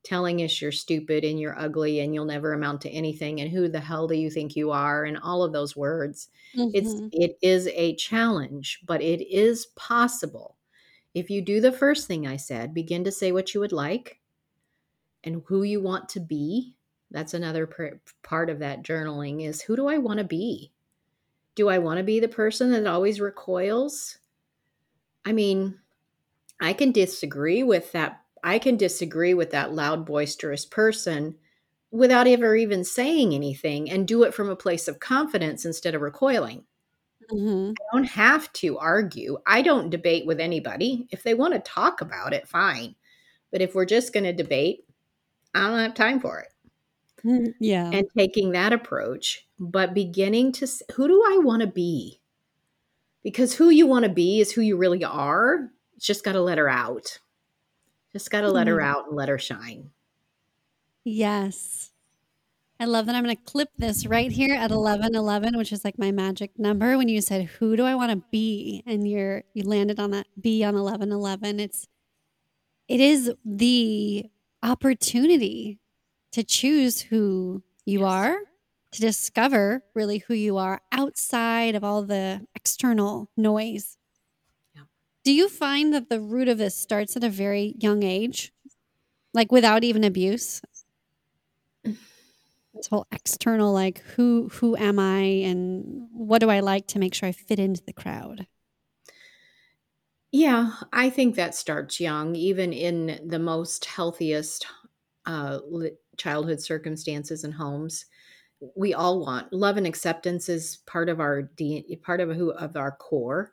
telling 0.03 0.43
us 0.43 0.61
you're 0.61 0.73
stupid 0.73 1.25
and 1.25 1.41
you're 1.41 1.59
ugly 1.59 2.01
and 2.01 2.15
you'll 2.15 2.25
never 2.25 2.53
amount 2.53 2.81
to 2.83 2.91
anything 2.91 3.41
and 3.41 3.51
who 3.51 3.69
the 3.69 3.81
hell 3.81 4.07
do 4.07 4.15
you 4.15 4.31
think 4.31 4.55
you 4.57 4.71
are 4.71 5.05
and 5.05 5.19
all 5.19 5.43
of 5.43 5.53
those 5.53 5.77
words 5.77 6.29
it's 6.73 6.95
Mhm. 6.95 7.13
it 7.13 7.37
is 7.43 7.67
a 7.69 7.95
challenge 7.97 8.81
but 8.87 9.03
it 9.03 9.21
is 9.29 9.67
possible 9.77 10.57
if 11.15 11.31
you 11.31 11.43
do 11.43 11.61
the 11.61 11.73
first 11.73 12.07
thing 12.09 12.27
i 12.27 12.37
said 12.37 12.75
begin 12.75 13.05
to 13.05 13.13
say 13.13 13.33
what 13.33 13.55
you 13.55 13.61
would 13.61 13.73
like 13.73 14.21
and 15.25 15.43
who 15.47 15.63
you 15.63 15.81
want 15.81 16.09
to 16.11 16.21
be 16.21 16.75
that's 17.11 17.35
another 17.35 17.67
per- 17.67 18.01
part 18.23 18.51
of 18.51 18.59
that 18.59 18.83
journaling 18.83 19.47
is 19.47 19.63
who 19.63 19.77
do 19.77 19.89
i 19.89 19.99
want 19.99 20.19
to 20.19 20.25
be 20.25 20.73
do 21.55 21.69
i 21.69 21.79
want 21.79 21.99
to 21.99 22.05
be 22.05 22.21
the 22.21 22.29
person 22.29 22.71
that 22.71 22.87
always 22.87 23.21
recoils 23.21 24.19
i 25.25 25.33
mean 25.33 25.79
i 26.61 26.73
can 26.73 26.93
disagree 26.93 27.63
with 27.63 27.93
that 27.93 28.23
i 28.43 28.59
can 28.59 28.77
disagree 28.77 29.35
with 29.35 29.51
that 29.51 29.73
loud 29.75 30.05
boisterous 30.07 30.65
person 30.65 31.37
without 31.91 32.27
ever 32.27 32.57
even 32.57 32.85
saying 32.85 33.35
anything 33.35 33.91
and 33.91 34.09
do 34.09 34.23
it 34.25 34.35
from 34.35 34.49
a 34.51 34.57
place 34.57 34.89
of 34.89 35.01
confidence 35.01 35.65
instead 35.65 35.95
of 35.95 36.03
recoiling 36.03 36.65
Mhm. 37.33 37.73
I 37.73 37.97
don't 37.97 38.05
have 38.05 38.53
to 38.55 38.79
argue. 38.79 39.39
I 39.47 39.63
don't 39.63 39.91
debate 39.91 40.27
with 40.27 40.41
anybody. 40.41 41.07
If 41.11 41.23
they 41.23 41.35
want 41.35 41.55
to 41.55 41.61
talk 41.61 42.01
about 42.01 42.33
it, 42.33 42.49
fine. 42.49 42.95
But 43.51 43.63
if 43.63 43.75
we're 43.75 43.87
just 43.87 44.13
going 44.13 44.25
to 44.25 44.33
debate, 44.33 44.85
I 45.55 45.69
don't 45.69 45.79
have 45.79 45.95
time 45.95 46.21
for 46.21 46.41
it. 46.41 46.49
Mm, 47.27 47.55
Yeah. 47.61 47.91
And 47.93 48.07
taking 48.17 48.53
that 48.53 48.73
approach, 48.73 49.47
but 49.59 49.95
beginning 49.95 50.53
to 50.53 50.69
who 50.95 51.09
do 51.09 51.23
I 51.29 51.39
want 51.39 51.63
to 51.63 51.67
be? 51.67 52.21
Because 53.25 53.55
who 53.55 53.71
you 53.71 53.87
want 53.87 54.05
to 54.05 54.11
be 54.11 54.41
is 54.41 54.53
who 54.53 54.61
you 54.61 54.77
really 54.77 55.03
are. 55.05 55.71
Just 55.99 56.25
got 56.25 56.33
to 56.33 56.41
let 56.41 56.59
her 56.59 56.69
out. 56.69 57.19
Just 58.13 58.31
got 58.31 58.43
to 58.43 58.51
let 58.51 58.69
her 58.69 58.77
Mhm. 58.77 58.85
out 58.85 59.09
and 59.09 59.17
let 59.17 59.29
her 59.29 59.39
shine. 59.39 59.91
Yes. 61.05 61.93
I 62.79 62.85
love 62.85 63.07
that 63.07 63.15
I'm 63.15 63.25
going 63.25 63.37
to 63.37 63.43
clip 63.43 63.71
this 63.79 64.07
right 64.07 64.31
here 64.31 64.55
at 64.55 64.71
1111, 64.71 65.57
which 65.57 65.73
is 65.73 65.85
like 65.85 65.99
my 65.99 66.13
magic 66.13 66.59
number. 66.59 66.99
When 66.99 67.09
you 67.09 67.23
said, 67.23 67.45
"Who 67.47 67.75
do 67.77 67.85
I 67.85 67.95
want 67.95 68.13
to 68.13 68.23
be?" 68.31 68.83
and 68.87 69.09
you're 69.09 69.45
you 69.55 69.65
landed 69.65 69.99
on 69.99 70.11
that 70.11 70.27
B 70.41 70.63
on 70.63 70.75
1111. 70.77 71.59
It's 71.59 71.89
it 72.89 73.01
is 73.01 73.33
the 73.45 74.27
opportunity 74.63 75.79
to 76.37 76.45
choose 76.45 77.01
who 77.01 77.65
you 77.87 78.05
Yes. 78.05 78.07
are, 78.07 78.39
to 78.93 79.01
discover 79.01 79.83
really 79.95 80.19
who 80.19 80.35
you 80.35 80.59
are 80.59 80.83
outside 80.93 81.75
of 81.75 81.83
all 81.83 82.03
the 82.05 82.47
external 82.55 83.31
noise. 83.39 83.97
Yeah. 84.75 84.85
Do 85.25 85.33
you 85.33 85.49
find 85.49 85.93
that 85.93 86.09
the 86.09 86.21
root 86.21 86.49
of 86.49 86.57
this 86.59 86.75
starts 86.77 87.17
at 87.17 87.25
a 87.25 87.29
very 87.29 87.75
young 87.79 88.03
age? 88.03 88.53
Like 89.35 89.53
without 89.53 89.85
even 89.85 90.05
abuse? 90.05 90.63
this 92.75 92.87
whole 92.89 93.07
external 93.13 93.73
like 93.73 93.99
who 94.01 94.49
who 94.49 94.77
am 94.77 94.99
i 94.99 95.21
and 95.21 96.09
what 96.13 96.39
do 96.41 96.51
i 96.51 96.61
like 96.61 96.87
to 96.87 96.99
make 96.99 97.15
sure 97.15 97.29
i 97.29 97.33
fit 97.33 97.59
into 97.59 97.83
the 97.85 97.93
crowd 97.93 98.47
Yeah, 100.33 100.73
I 100.93 101.09
think 101.11 101.37
that 101.37 101.55
starts 101.55 102.01
young, 102.01 102.35
even 102.35 102.73
in 102.73 103.27
the 103.27 103.39
most 103.39 103.85
healthiest 103.85 104.67
uh, 105.25 105.61
childhood 106.17 106.61
circumstances 106.61 107.45
and 107.45 107.55
homes. 107.55 108.07
We 108.75 108.95
all 108.95 109.21
want 109.21 109.53
love 109.53 109.77
and 109.77 109.87
acceptance 109.87 110.49
is 110.49 110.79
part 110.87 111.09
of 111.09 111.21
our 111.21 111.43
D, 111.43 111.99
part 112.03 112.21
of 112.21 112.31
who 112.31 112.51
of 112.53 112.77
our 112.77 112.93
core, 112.93 113.53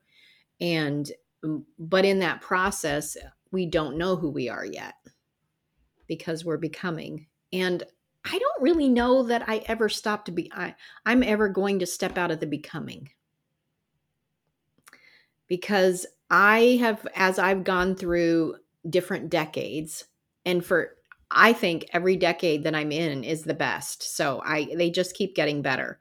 and 0.61 1.11
mm, 1.43 1.63
but 1.77 2.05
in 2.05 2.19
that 2.19 2.41
process, 2.41 3.17
we 3.51 3.65
don't 3.65 3.97
know 3.97 4.15
who 4.15 4.29
we 4.29 4.49
are 4.49 4.65
yet 4.65 4.95
because 6.07 6.43
we're 6.45 6.57
becoming. 6.57 7.27
And 7.51 7.83
I 8.25 8.39
don't 8.39 8.61
really 8.61 8.89
know 8.89 9.23
that 9.23 9.47
I 9.47 9.57
ever 9.67 9.89
stop 9.89 10.25
to 10.25 10.31
be. 10.31 10.51
I, 10.53 10.75
I'm 11.05 11.23
ever 11.23 11.49
going 11.49 11.79
to 11.79 11.85
step 11.85 12.17
out 12.17 12.31
of 12.31 12.39
the 12.39 12.47
becoming 12.47 13.09
because 15.47 16.05
I 16.29 16.79
have, 16.79 17.05
as 17.15 17.37
I've 17.37 17.63
gone 17.63 17.95
through 17.95 18.55
different 18.89 19.29
decades, 19.29 20.05
and 20.45 20.65
for 20.65 20.95
I 21.33 21.53
think 21.53 21.85
every 21.93 22.15
decade 22.17 22.63
that 22.63 22.75
I'm 22.75 22.91
in 22.91 23.23
is 23.23 23.43
the 23.43 23.53
best. 23.53 24.03
So 24.15 24.41
I 24.45 24.73
they 24.75 24.89
just 24.91 25.15
keep 25.15 25.35
getting 25.35 25.61
better. 25.61 25.99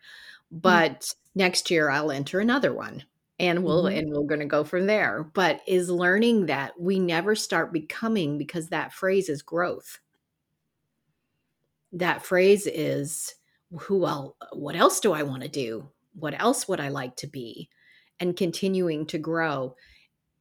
But 0.51 1.11
next 1.35 1.71
year 1.71 1.90
I'll 1.90 2.11
enter 2.12 2.40
another 2.40 2.75
one 2.75 3.05
and 3.38 3.64
we'll 3.64 3.85
Mhm. 3.85 3.99
and 3.99 4.12
we're 4.12 4.25
going 4.25 4.40
to 4.40 4.47
go 4.47 4.64
from 4.64 4.87
there. 4.87 5.25
But 5.35 5.62
is 5.66 5.90
learning 5.90 6.47
that 6.47 6.79
we 6.81 6.99
never 7.01 7.35
start 7.35 7.73
becoming 7.73 8.38
because 8.38 8.68
that 8.68 8.92
phrase 8.92 9.29
is 9.29 9.42
growth. 9.42 9.99
That 11.92 12.25
phrase 12.25 12.66
is 12.66 13.35
who 13.81 14.07
el 14.07 14.37
what 14.53 14.77
else 14.77 15.01
do 15.01 15.12
I 15.12 15.23
want 15.23 15.42
to 15.42 15.49
do? 15.49 15.88
What 16.14 16.38
else 16.40 16.68
would 16.68 16.81
I 16.81 16.88
like 16.88 17.16
to 17.16 17.27
be? 17.27 17.68
And 18.21 18.37
continuing 18.37 19.07
to 19.07 19.18
grow. 19.18 19.75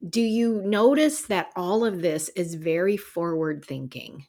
Do 0.10 0.22
you 0.22 0.62
notice 0.64 1.24
that 1.24 1.52
all 1.56 1.86
of 1.86 2.02
this 2.02 2.30
is 2.30 2.56
very 2.56 2.98
forward 2.98 3.66
thinking 3.66 4.28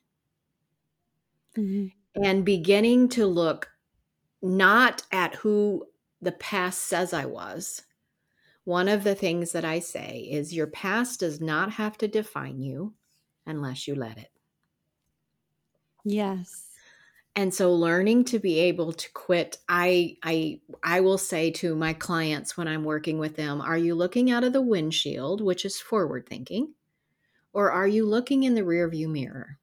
Mhm. 1.56 1.92
and 2.22 2.44
beginning 2.44 3.08
to 3.10 3.26
look 3.26 3.70
not 4.42 5.02
at 5.12 5.36
who 5.36 5.88
the 6.22 6.32
past 6.32 6.82
says 6.84 7.12
I 7.12 7.26
was? 7.26 7.82
One 8.64 8.88
of 8.88 9.04
the 9.04 9.14
things 9.16 9.52
that 9.52 9.64
I 9.64 9.80
say 9.80 10.28
is 10.30 10.54
your 10.54 10.68
past 10.68 11.20
does 11.20 11.40
not 11.40 11.72
have 11.72 11.98
to 11.98 12.08
define 12.08 12.60
you 12.60 12.94
unless 13.46 13.88
you 13.88 13.94
let 13.96 14.18
it. 14.18 14.30
yes 16.04 16.68
and 17.36 17.54
so 17.54 17.74
learning 17.74 18.24
to 18.24 18.38
be 18.38 18.58
able 18.60 18.92
to 18.92 19.10
quit 19.12 19.58
i 19.68 20.16
i 20.22 20.60
i 20.84 21.00
will 21.00 21.18
say 21.18 21.50
to 21.50 21.76
my 21.76 21.92
clients 21.94 22.56
when 22.56 22.68
i'm 22.68 22.84
working 22.84 23.18
with 23.18 23.36
them 23.36 23.60
are 23.60 23.78
you 23.78 23.94
looking 23.94 24.30
out 24.30 24.44
of 24.44 24.52
the 24.52 24.62
windshield 24.62 25.40
which 25.42 25.64
is 25.64 25.80
forward 25.80 26.26
thinking 26.28 26.74
or 27.54 27.72
are 27.72 27.88
you 27.88 28.06
looking 28.06 28.44
in 28.44 28.54
the 28.56 28.62
rearview 28.62 29.08
mirror 29.08 29.58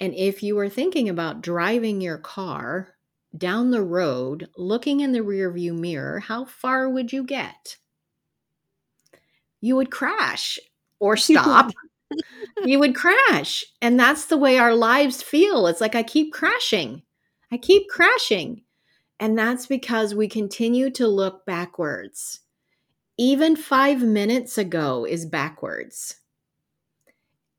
and 0.00 0.14
if 0.14 0.42
you 0.42 0.58
are 0.58 0.68
thinking 0.68 1.08
about 1.08 1.42
driving 1.42 2.00
your 2.00 2.18
car 2.18 2.94
down 3.36 3.70
the 3.70 3.82
road 3.82 4.48
looking 4.56 5.00
in 5.00 5.12
the 5.12 5.20
rearview 5.20 5.72
mirror 5.72 6.20
how 6.20 6.44
far 6.44 6.88
would 6.88 7.12
you 7.12 7.22
get 7.22 7.76
you 9.60 9.76
would 9.76 9.90
crash 9.90 10.58
or 10.98 11.16
stop 11.16 11.70
you 12.64 12.78
would 12.78 12.94
crash. 12.94 13.64
And 13.80 13.98
that's 13.98 14.26
the 14.26 14.36
way 14.36 14.58
our 14.58 14.74
lives 14.74 15.22
feel. 15.22 15.66
It's 15.66 15.80
like 15.80 15.94
I 15.94 16.02
keep 16.02 16.32
crashing. 16.32 17.02
I 17.52 17.56
keep 17.56 17.88
crashing. 17.88 18.62
And 19.18 19.38
that's 19.38 19.66
because 19.66 20.14
we 20.14 20.28
continue 20.28 20.90
to 20.90 21.06
look 21.06 21.44
backwards. 21.44 22.40
Even 23.18 23.54
five 23.54 24.02
minutes 24.02 24.56
ago 24.56 25.04
is 25.04 25.26
backwards. 25.26 26.16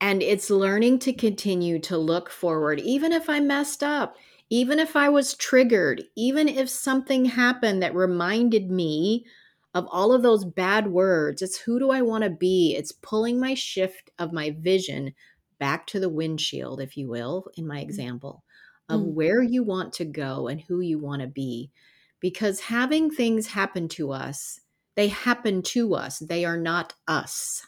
And 0.02 0.24
it's 0.24 0.50
learning 0.50 1.00
to 1.00 1.14
continue 1.14 1.80
to 1.80 1.98
look 1.98 2.30
forward, 2.30 2.80
even 2.80 3.12
if 3.14 3.30
I 3.30 3.40
messed 3.40 3.84
up, 3.84 4.18
even 4.50 4.80
if 4.80 4.96
I 4.96 5.08
was 5.10 5.36
triggered, 5.36 6.04
even 6.18 6.50
if 6.50 6.70
something 6.70 7.26
happened 7.26 7.82
that 7.84 7.96
reminded 7.96 8.70
me 8.70 9.26
of 9.74 9.88
all 9.90 10.12
of 10.12 10.24
those 10.24 10.44
bad 10.44 10.88
words. 10.88 11.42
It's 11.42 11.58
who 11.58 11.80
do 11.80 11.92
I 11.92 12.02
want 12.02 12.24
to 12.24 12.30
be? 12.30 12.76
It's 12.76 12.92
pulling 12.92 13.40
my 13.40 13.54
shift 13.54 14.10
of 14.20 14.34
my 14.34 14.56
vision 14.60 15.14
back 15.60 15.88
to 15.88 16.00
the 16.00 16.10
windshield, 16.10 16.82
if 16.82 16.98
you 16.98 17.08
will, 17.08 17.46
in 17.56 17.68
my 17.68 17.78
mm. 17.78 17.84
example, 17.84 18.44
of 18.90 19.02
mm. 19.02 19.14
where 19.14 19.42
you 19.42 19.64
want 19.64 19.94
to 19.94 20.06
go 20.06 20.48
and 20.48 20.60
who 20.60 20.82
you 20.82 21.00
want 21.00 21.22
to 21.22 21.28
be. 21.28 21.72
Because 22.20 22.60
having 22.60 23.10
things 23.10 23.48
happen 23.48 23.88
to 23.90 24.12
us, 24.12 24.60
they 24.96 25.08
happen 25.08 25.62
to 25.62 25.96
us, 25.96 26.20
they 26.20 26.44
are 26.44 26.58
not 26.58 26.94
us. 27.08 27.66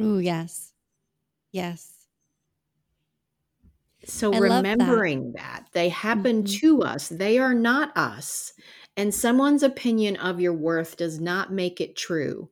Oh, 0.00 0.18
yes. 0.18 0.72
Yes. 1.52 1.92
So 4.04 4.32
I 4.32 4.38
remembering 4.38 5.32
that. 5.32 5.42
that. 5.42 5.66
they 5.72 5.88
happen 5.88 6.42
mm-hmm. 6.44 6.58
to 6.60 6.82
us, 6.82 7.08
they 7.08 7.38
are 7.38 7.54
not 7.54 7.96
us 7.96 8.52
and 8.98 9.14
someone's 9.14 9.62
opinion 9.62 10.16
of 10.16 10.40
your 10.40 10.52
worth 10.52 10.96
does 10.96 11.20
not 11.20 11.52
make 11.52 11.80
it 11.80 11.94
true. 11.96 12.50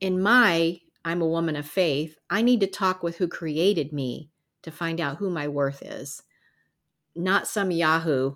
In 0.00 0.20
my, 0.20 0.80
I'm 1.04 1.22
a 1.22 1.28
woman 1.28 1.54
of 1.54 1.66
faith, 1.66 2.16
I 2.28 2.42
need 2.42 2.58
to 2.60 2.66
talk 2.66 3.04
with 3.04 3.16
who 3.16 3.28
created 3.28 3.92
me 3.92 4.32
to 4.62 4.72
find 4.72 5.00
out 5.00 5.18
who 5.18 5.30
my 5.30 5.46
worth 5.46 5.82
is, 5.82 6.20
not 7.14 7.46
some 7.46 7.70
Yahoo 7.70 8.34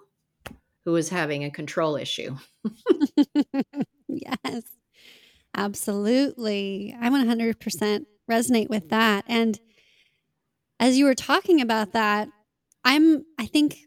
who 0.84 0.94
is 0.94 1.08
having 1.08 1.42
a 1.42 1.50
control 1.50 1.96
issue. 1.96 2.36
yes, 4.08 4.62
absolutely. 5.56 6.96
I'm 7.00 7.12
100% 7.12 8.04
resonate 8.30 8.68
with 8.68 8.88
that. 8.90 9.24
And 9.28 9.58
as 10.80 10.98
you 10.98 11.04
were 11.04 11.14
talking 11.14 11.60
about 11.60 11.92
that, 11.92 12.28
I'm, 12.84 13.24
I 13.38 13.46
think 13.46 13.78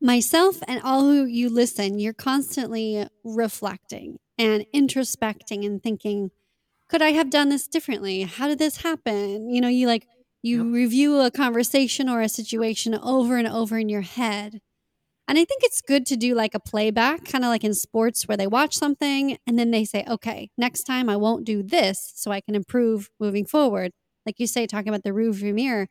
myself 0.00 0.58
and 0.68 0.80
all 0.82 1.02
who 1.02 1.24
you 1.24 1.48
listen, 1.48 1.98
you're 1.98 2.12
constantly 2.12 3.06
reflecting 3.24 4.18
and 4.38 4.66
introspecting 4.74 5.64
and 5.64 5.82
thinking, 5.82 6.30
could 6.88 7.02
I 7.02 7.12
have 7.12 7.30
done 7.30 7.48
this 7.48 7.66
differently? 7.66 8.22
How 8.22 8.46
did 8.46 8.58
this 8.58 8.82
happen? 8.82 9.50
You 9.50 9.60
know, 9.60 9.68
you 9.68 9.86
like, 9.86 10.06
you 10.42 10.64
yep. 10.64 10.74
review 10.74 11.20
a 11.20 11.30
conversation 11.30 12.08
or 12.08 12.20
a 12.20 12.28
situation 12.28 12.94
over 12.94 13.36
and 13.36 13.48
over 13.48 13.78
in 13.78 13.88
your 13.88 14.02
head. 14.02 14.60
And 15.28 15.38
I 15.38 15.44
think 15.44 15.62
it's 15.64 15.80
good 15.80 16.06
to 16.06 16.16
do 16.16 16.34
like 16.34 16.54
a 16.54 16.60
playback, 16.60 17.24
kind 17.24 17.44
of 17.44 17.48
like 17.48 17.64
in 17.64 17.74
sports 17.74 18.28
where 18.28 18.36
they 18.36 18.46
watch 18.46 18.76
something 18.76 19.38
and 19.46 19.58
then 19.58 19.72
they 19.72 19.84
say, 19.84 20.04
okay, 20.08 20.50
next 20.56 20.84
time 20.84 21.08
I 21.08 21.16
won't 21.16 21.44
do 21.44 21.62
this 21.62 22.12
so 22.14 22.30
I 22.30 22.40
can 22.40 22.54
improve 22.54 23.10
moving 23.18 23.44
forward. 23.44 23.90
Like 24.24 24.38
you 24.38 24.46
say, 24.46 24.66
talking 24.66 24.88
about 24.88 25.02
the 25.02 25.10
rearview 25.10 25.52
mirror. 25.52 25.88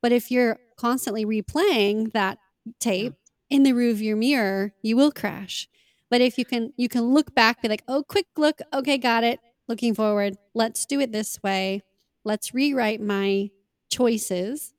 But 0.00 0.12
if 0.12 0.30
you're 0.30 0.58
constantly 0.76 1.24
replaying 1.24 2.12
that 2.12 2.38
tape, 2.78 3.14
in 3.50 3.62
the 3.62 3.72
rearview 3.72 4.16
mirror, 4.16 4.72
you 4.82 4.96
will 4.96 5.10
crash. 5.10 5.68
But 6.10 6.20
if 6.20 6.38
you 6.38 6.44
can, 6.44 6.72
you 6.76 6.88
can 6.88 7.14
look 7.14 7.34
back, 7.34 7.62
be 7.62 7.68
like, 7.68 7.82
oh, 7.88 8.02
quick 8.02 8.26
look. 8.36 8.60
Okay, 8.72 8.98
got 8.98 9.24
it. 9.24 9.40
Looking 9.68 9.94
forward. 9.94 10.36
Let's 10.54 10.86
do 10.86 11.00
it 11.00 11.12
this 11.12 11.38
way. 11.42 11.82
Let's 12.24 12.54
rewrite 12.54 13.00
my 13.00 13.50
choices. 13.90 14.72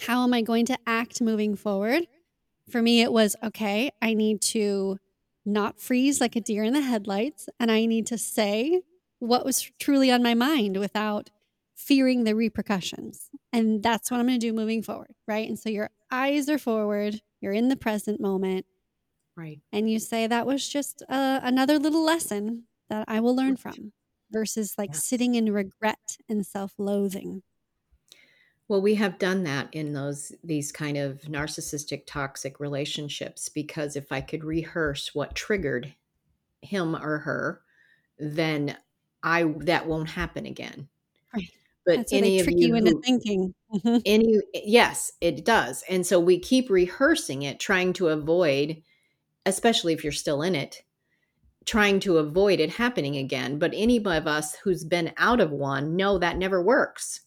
How 0.00 0.24
am 0.24 0.34
I 0.34 0.42
going 0.42 0.66
to 0.66 0.78
act 0.86 1.20
moving 1.20 1.56
forward? 1.56 2.06
For 2.68 2.82
me, 2.82 3.02
it 3.02 3.12
was 3.12 3.34
okay, 3.42 3.90
I 4.02 4.14
need 4.14 4.42
to 4.42 4.98
not 5.44 5.80
freeze 5.80 6.20
like 6.20 6.36
a 6.36 6.40
deer 6.40 6.64
in 6.64 6.74
the 6.74 6.82
headlights, 6.82 7.48
and 7.58 7.70
I 7.70 7.86
need 7.86 8.06
to 8.08 8.18
say 8.18 8.82
what 9.18 9.44
was 9.44 9.70
truly 9.80 10.10
on 10.10 10.22
my 10.22 10.34
mind 10.34 10.78
without 10.78 11.30
fearing 11.74 12.24
the 12.24 12.34
repercussions. 12.34 13.30
And 13.52 13.82
that's 13.82 14.10
what 14.10 14.20
I'm 14.20 14.26
going 14.26 14.38
to 14.38 14.46
do 14.46 14.52
moving 14.52 14.82
forward, 14.82 15.14
right? 15.26 15.48
And 15.48 15.58
so 15.58 15.70
your 15.70 15.90
eyes 16.10 16.48
are 16.48 16.58
forward, 16.58 17.22
you're 17.40 17.52
in 17.52 17.68
the 17.68 17.76
present 17.76 18.20
moment. 18.20 18.66
Right. 19.36 19.60
And 19.72 19.88
you 19.88 19.98
say 20.00 20.26
that 20.26 20.46
was 20.46 20.68
just 20.68 21.02
uh, 21.08 21.40
another 21.42 21.78
little 21.78 22.04
lesson 22.04 22.64
that 22.90 23.04
I 23.08 23.20
will 23.20 23.36
learn 23.36 23.56
from 23.56 23.92
versus 24.30 24.74
like 24.76 24.90
yes. 24.90 25.04
sitting 25.04 25.36
in 25.36 25.52
regret 25.52 26.18
and 26.28 26.44
self-loathing. 26.44 27.42
Well, 28.68 28.82
we 28.82 28.96
have 28.96 29.18
done 29.18 29.44
that 29.44 29.68
in 29.72 29.94
those 29.94 30.30
these 30.44 30.70
kind 30.70 30.98
of 30.98 31.22
narcissistic 31.22 32.02
toxic 32.06 32.60
relationships 32.60 33.48
because 33.48 33.96
if 33.96 34.12
I 34.12 34.20
could 34.20 34.44
rehearse 34.44 35.14
what 35.14 35.34
triggered 35.34 35.94
him 36.60 36.94
or 36.94 37.18
her, 37.18 37.62
then 38.18 38.76
I 39.22 39.44
that 39.60 39.86
won't 39.86 40.10
happen 40.10 40.44
again. 40.44 40.88
Right. 41.34 41.50
But 41.86 41.96
That's 41.96 42.12
any 42.12 42.42
trick 42.42 42.56
you, 42.58 42.68
you 42.68 42.74
into 42.74 42.90
who, 42.90 43.00
thinking. 43.00 43.54
Mm-hmm. 43.74 43.96
Any 44.04 44.38
yes, 44.52 45.12
it 45.22 45.46
does. 45.46 45.82
And 45.88 46.06
so 46.06 46.20
we 46.20 46.38
keep 46.38 46.68
rehearsing 46.68 47.42
it, 47.44 47.58
trying 47.58 47.94
to 47.94 48.08
avoid, 48.08 48.82
especially 49.46 49.94
if 49.94 50.04
you're 50.04 50.12
still 50.12 50.42
in 50.42 50.54
it, 50.54 50.82
trying 51.64 52.00
to 52.00 52.18
avoid 52.18 52.60
it 52.60 52.74
happening 52.74 53.16
again. 53.16 53.58
But 53.58 53.72
any 53.74 53.96
of 53.96 54.26
us 54.26 54.56
who's 54.56 54.84
been 54.84 55.14
out 55.16 55.40
of 55.40 55.52
one 55.52 55.96
know 55.96 56.18
that 56.18 56.36
never 56.36 56.60
works 56.60 57.22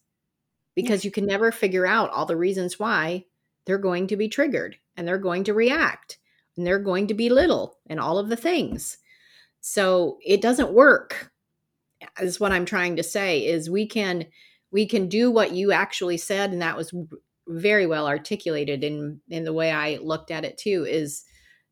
because 0.75 1.05
you 1.05 1.11
can 1.11 1.25
never 1.25 1.51
figure 1.51 1.85
out 1.85 2.09
all 2.11 2.25
the 2.25 2.37
reasons 2.37 2.79
why 2.79 3.25
they're 3.65 3.77
going 3.77 4.07
to 4.07 4.15
be 4.15 4.27
triggered 4.27 4.77
and 4.95 5.07
they're 5.07 5.17
going 5.17 5.43
to 5.45 5.53
react 5.53 6.17
and 6.57 6.65
they're 6.65 6.79
going 6.79 7.07
to 7.07 7.13
be 7.13 7.29
little 7.29 7.77
and 7.87 7.99
all 7.99 8.17
of 8.17 8.29
the 8.29 8.35
things. 8.35 8.97
So 9.61 10.17
it 10.25 10.41
doesn't 10.41 10.73
work. 10.73 11.31
Is 12.19 12.39
what 12.39 12.51
I'm 12.51 12.65
trying 12.65 12.95
to 12.95 13.03
say 13.03 13.45
is 13.45 13.69
we 13.69 13.85
can 13.85 14.25
we 14.71 14.87
can 14.87 15.07
do 15.07 15.29
what 15.29 15.51
you 15.51 15.71
actually 15.71 16.17
said 16.17 16.51
and 16.51 16.61
that 16.61 16.75
was 16.75 16.93
very 17.47 17.85
well 17.85 18.07
articulated 18.07 18.83
in 18.83 19.21
in 19.29 19.43
the 19.43 19.53
way 19.53 19.71
I 19.71 19.97
looked 19.97 20.31
at 20.31 20.45
it 20.45 20.57
too 20.57 20.85
is 20.89 21.23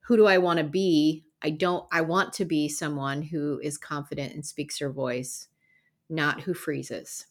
who 0.01 0.17
do 0.17 0.27
I 0.27 0.37
want 0.37 0.57
to 0.59 0.65
be? 0.65 1.25
I 1.41 1.49
don't 1.49 1.87
I 1.91 2.01
want 2.01 2.33
to 2.33 2.45
be 2.45 2.69
someone 2.69 3.23
who 3.23 3.59
is 3.63 3.77
confident 3.77 4.33
and 4.33 4.45
speaks 4.45 4.77
her 4.79 4.91
voice, 4.91 5.47
not 6.09 6.41
who 6.41 6.53
freezes. 6.53 7.25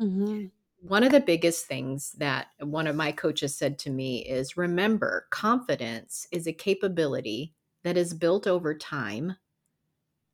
Mm-hmm. 0.00 0.46
One 0.80 1.02
of 1.02 1.10
the 1.10 1.20
biggest 1.20 1.66
things 1.66 2.12
that 2.18 2.48
one 2.60 2.86
of 2.86 2.94
my 2.94 3.12
coaches 3.12 3.56
said 3.56 3.78
to 3.80 3.90
me 3.90 4.18
is 4.24 4.56
remember, 4.56 5.26
confidence 5.30 6.28
is 6.30 6.46
a 6.46 6.52
capability 6.52 7.54
that 7.82 7.96
is 7.96 8.14
built 8.14 8.46
over 8.46 8.74
time, 8.74 9.36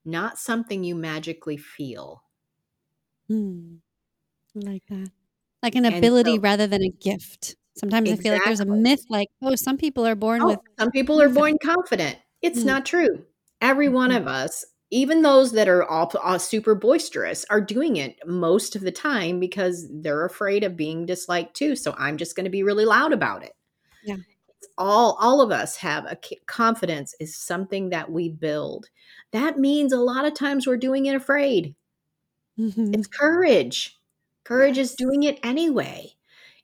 not 0.05 0.39
something 0.39 0.85
you 0.85 0.95
magically 0.95 1.57
feel. 1.57 2.25
Hmm 3.29 3.77
like 4.55 4.83
that. 4.89 5.11
Like 5.63 5.75
an 5.75 5.85
ability 5.85 6.37
so, 6.37 6.41
rather 6.41 6.67
than 6.67 6.83
a 6.83 6.91
gift. 6.91 7.57
Sometimes 7.77 8.11
exactly. 8.11 8.21
I 8.21 8.23
feel 8.23 8.33
like 8.35 8.45
there's 8.45 8.61
a 8.61 8.67
myth 8.67 9.05
like, 9.09 9.29
oh, 9.43 9.55
some 9.55 9.79
people 9.79 10.07
are 10.07 10.15
born 10.15 10.43
oh, 10.43 10.47
with. 10.49 10.59
Some 10.79 10.91
people 10.91 11.21
are 11.23 11.29
born 11.29 11.57
confident. 11.63 12.19
It's 12.43 12.61
mm. 12.61 12.67
not 12.67 12.85
true. 12.85 13.25
Every 13.61 13.89
one 13.89 14.11
mm-hmm. 14.11 14.23
of 14.23 14.29
us, 14.29 14.65
even 14.93 15.23
those 15.23 15.53
that 15.53 15.69
are 15.69 15.85
all, 15.85 16.39
super 16.39 16.75
boisterous, 16.75 17.47
are 17.49 17.63
doing 17.63 17.97
it 17.97 18.19
most 18.27 18.77
of 18.77 18.83
the 18.83 18.93
time 18.93 19.41
because 19.41 19.89
they're 19.91 20.27
afraid 20.27 20.63
of 20.63 20.77
being 20.77 21.07
disliked 21.07 21.57
too. 21.57 21.75
So 21.75 21.95
I'm 21.99 22.19
just 22.19 22.37
going 22.37 22.45
to 22.45 22.51
be 22.51 22.63
really 22.63 22.85
loud 22.85 23.15
about 23.15 23.43
it. 23.43 23.57
Yeah. 24.05 24.17
It's 24.59 24.69
all 24.77 25.17
all 25.19 25.41
of 25.41 25.51
us 25.51 25.77
have 25.77 26.05
a 26.05 26.19
confidence 26.47 27.15
is 27.19 27.35
something 27.37 27.89
that 27.89 28.13
we 28.13 28.29
build. 28.29 28.91
That 29.33 29.59
means 29.59 29.95
a 29.95 29.99
lot 29.99 30.27
of 30.27 30.35
times 30.35 30.67
we're 30.67 30.77
doing 30.77 31.07
it 31.07 31.17
afraid. 31.17 31.75
Mm-hmm. 32.59 32.93
It's 32.95 33.07
courage. 33.07 33.99
Courage 34.45 34.77
yes. 34.77 34.91
is 34.91 34.97
doing 34.97 35.23
it 35.23 35.41
anyway. 35.43 36.13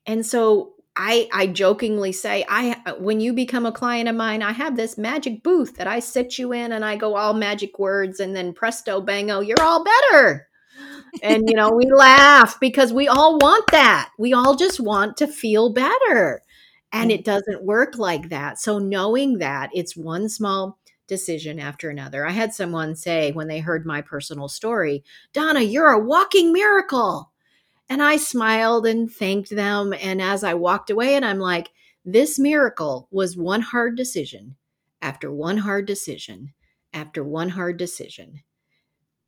And 0.05 0.25
so 0.25 0.75
I 0.99 1.29
I 1.33 1.47
jokingly 1.47 2.13
say 2.13 2.45
I 2.49 2.95
when 2.99 3.21
you 3.21 3.33
become 3.33 3.65
a 3.65 3.73
client 3.73 4.09
of 4.09 4.17
mine, 4.17 4.43
I 4.43 4.53
have 4.53 4.77
this 4.77 4.99
magic 4.99 5.45
booth 5.45 5.77
that 5.77 5.87
I 5.87 6.01
sit 6.01 6.39
you 6.39 6.53
in 6.53 6.73
and 6.73 6.85
I 6.85 6.97
go 6.97 7.15
all 7.15 7.35
magic 7.35 7.79
words 7.79 8.19
and 8.19 8.35
then 8.35 8.53
presto 8.53 9.01
bango, 9.01 9.41
you're 9.41 9.63
all 9.63 9.85
better. 9.85 10.49
and 11.23 11.49
you 11.49 11.55
know, 11.55 11.71
we 11.71 11.87
laugh 11.93 12.59
because 12.61 12.93
we 12.93 13.07
all 13.07 13.39
want 13.39 13.65
that. 13.71 14.11
We 14.19 14.33
all 14.33 14.57
just 14.57 14.81
want 14.81 15.17
to 15.19 15.29
feel 15.29 15.73
better. 15.73 16.43
And 16.93 17.13
it 17.13 17.21
mm. 17.21 17.25
doesn't 17.25 17.63
work 17.65 17.97
like 17.97 18.31
that. 18.31 18.59
So 18.59 18.79
knowing 18.79 19.39
that 19.39 19.71
it's 19.73 19.97
one 19.97 20.29
small 20.29 20.79
decision 21.07 21.59
after 21.59 21.91
another. 21.91 22.27
I 22.27 22.33
had 22.33 22.53
someone 22.53 22.95
say 22.95 23.33
when 23.33 23.49
they 23.49 23.61
heard 23.61 23.87
my 23.87 24.03
personal 24.03 24.49
story, 24.49 25.03
Donna, 25.33 25.63
you're 25.63 25.91
a 25.91 25.99
walking 25.99 26.53
miracle. 26.53 27.33
And 27.89 28.03
I 28.03 28.17
smiled 28.17 28.87
and 28.87 29.11
thanked 29.11 29.51
them. 29.51 29.95
And 30.01 30.21
as 30.21 30.45
I 30.45 30.55
walked 30.55 30.91
away, 30.91 31.15
and 31.15 31.25
I'm 31.25 31.39
like, 31.39 31.71
this 32.05 32.39
miracle 32.39 33.09
was 33.11 33.37
one 33.37 33.63
hard 33.63 33.97
decision 33.97 34.57
after 35.03 35.33
one 35.33 35.59
hard 35.59 35.87
decision 35.87 36.53
after 36.93 37.23
one 37.25 37.51
hard 37.51 37.77
decision 37.77 38.43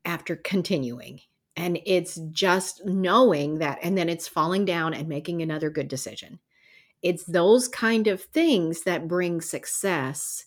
after 0.05 0.37
continuing. 0.37 1.21
And 1.57 1.79
it's 1.85 2.19
just 2.31 2.85
knowing 2.87 3.59
that, 3.59 3.79
and 3.83 3.99
then 3.99 4.09
it's 4.09 4.29
falling 4.29 4.65
down 4.65 4.95
and 4.95 5.09
making 5.09 5.43
another 5.43 5.71
good 5.71 5.89
decision. 5.89 6.39
it's 7.03 7.25
those 7.25 7.69
kind 7.69 8.07
of 8.07 8.23
things 8.23 8.83
that 8.83 9.09
bring 9.09 9.41
success. 9.41 10.45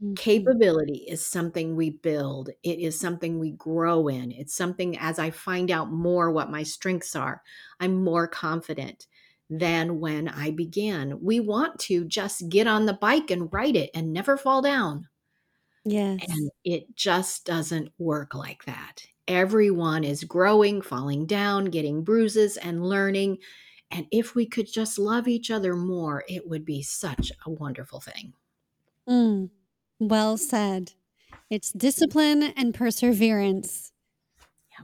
Mhm. 0.00 0.16
Capability 0.16 1.04
is 1.08 1.24
something 1.24 1.76
we 1.76 1.90
build. 1.90 2.50
It 2.62 2.78
is 2.80 2.98
something 2.98 3.38
we 3.38 3.52
grow 3.52 4.08
in. 4.08 4.32
It's 4.32 4.54
something 4.54 4.98
as 4.98 5.18
I 5.18 5.30
find 5.30 5.70
out 5.70 5.90
more 5.92 6.30
what 6.30 6.50
my 6.50 6.62
strengths 6.62 7.16
are, 7.16 7.42
I'm 7.80 8.02
more 8.04 8.26
confident 8.28 9.06
than 9.48 10.00
when 10.00 10.28
I 10.28 10.50
began. 10.50 11.20
We 11.22 11.40
want 11.40 11.78
to 11.80 12.04
just 12.04 12.48
get 12.48 12.66
on 12.66 12.86
the 12.86 12.92
bike 12.94 13.30
and 13.30 13.52
ride 13.52 13.76
it 13.76 13.90
and 13.94 14.12
never 14.12 14.36
fall 14.36 14.62
down. 14.62 15.08
Yes. 15.84 16.26
And 16.28 16.50
it 16.64 16.94
just 16.94 17.44
doesn't 17.46 17.92
work 17.98 18.34
like 18.34 18.64
that. 18.64 19.02
Everyone 19.26 20.04
is 20.04 20.24
growing, 20.24 20.82
falling 20.82 21.26
down, 21.26 21.66
getting 21.66 22.02
bruises, 22.04 22.56
and 22.56 22.84
learning. 22.86 23.38
And 23.90 24.06
if 24.12 24.34
we 24.34 24.46
could 24.46 24.66
just 24.70 24.98
love 24.98 25.28
each 25.28 25.50
other 25.50 25.74
more, 25.76 26.24
it 26.28 26.48
would 26.48 26.64
be 26.64 26.82
such 26.82 27.32
a 27.46 27.50
wonderful 27.50 28.00
thing. 28.00 28.34
Mm, 29.08 29.50
well 30.00 30.36
said. 30.36 30.92
It's 31.50 31.72
discipline 31.72 32.42
and 32.42 32.74
perseverance. 32.74 33.92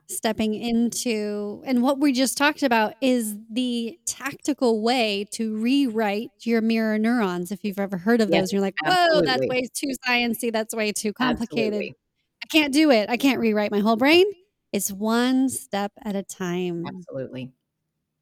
Stepping 0.08 0.54
into, 0.54 1.62
and 1.64 1.82
what 1.82 1.98
we 1.98 2.12
just 2.12 2.36
talked 2.36 2.62
about 2.62 2.94
is 3.00 3.34
the 3.50 3.98
tactical 4.04 4.82
way 4.82 5.26
to 5.32 5.56
rewrite 5.56 6.30
your 6.42 6.60
mirror 6.60 6.98
neurons. 6.98 7.50
If 7.50 7.64
you've 7.64 7.78
ever 7.78 7.96
heard 7.96 8.20
of 8.20 8.30
Yes, 8.30 8.42
those, 8.42 8.52
you're 8.52 8.60
like, 8.60 8.74
whoa, 8.84 9.22
that's 9.22 9.46
way 9.48 9.62
too 9.74 9.92
sciencey. 10.06 10.52
That's 10.52 10.74
way 10.74 10.92
too 10.92 11.14
complicated. 11.14 11.74
Absolutely. 11.74 11.94
I 12.42 12.46
can't 12.48 12.74
do 12.74 12.90
it. 12.90 13.08
I 13.08 13.16
can't 13.16 13.40
rewrite 13.40 13.70
my 13.70 13.80
whole 13.80 13.96
brain. 13.96 14.26
It's 14.72 14.92
one 14.92 15.48
step 15.48 15.92
at 16.04 16.14
a 16.14 16.22
time. 16.22 16.84
Absolutely. 16.86 17.52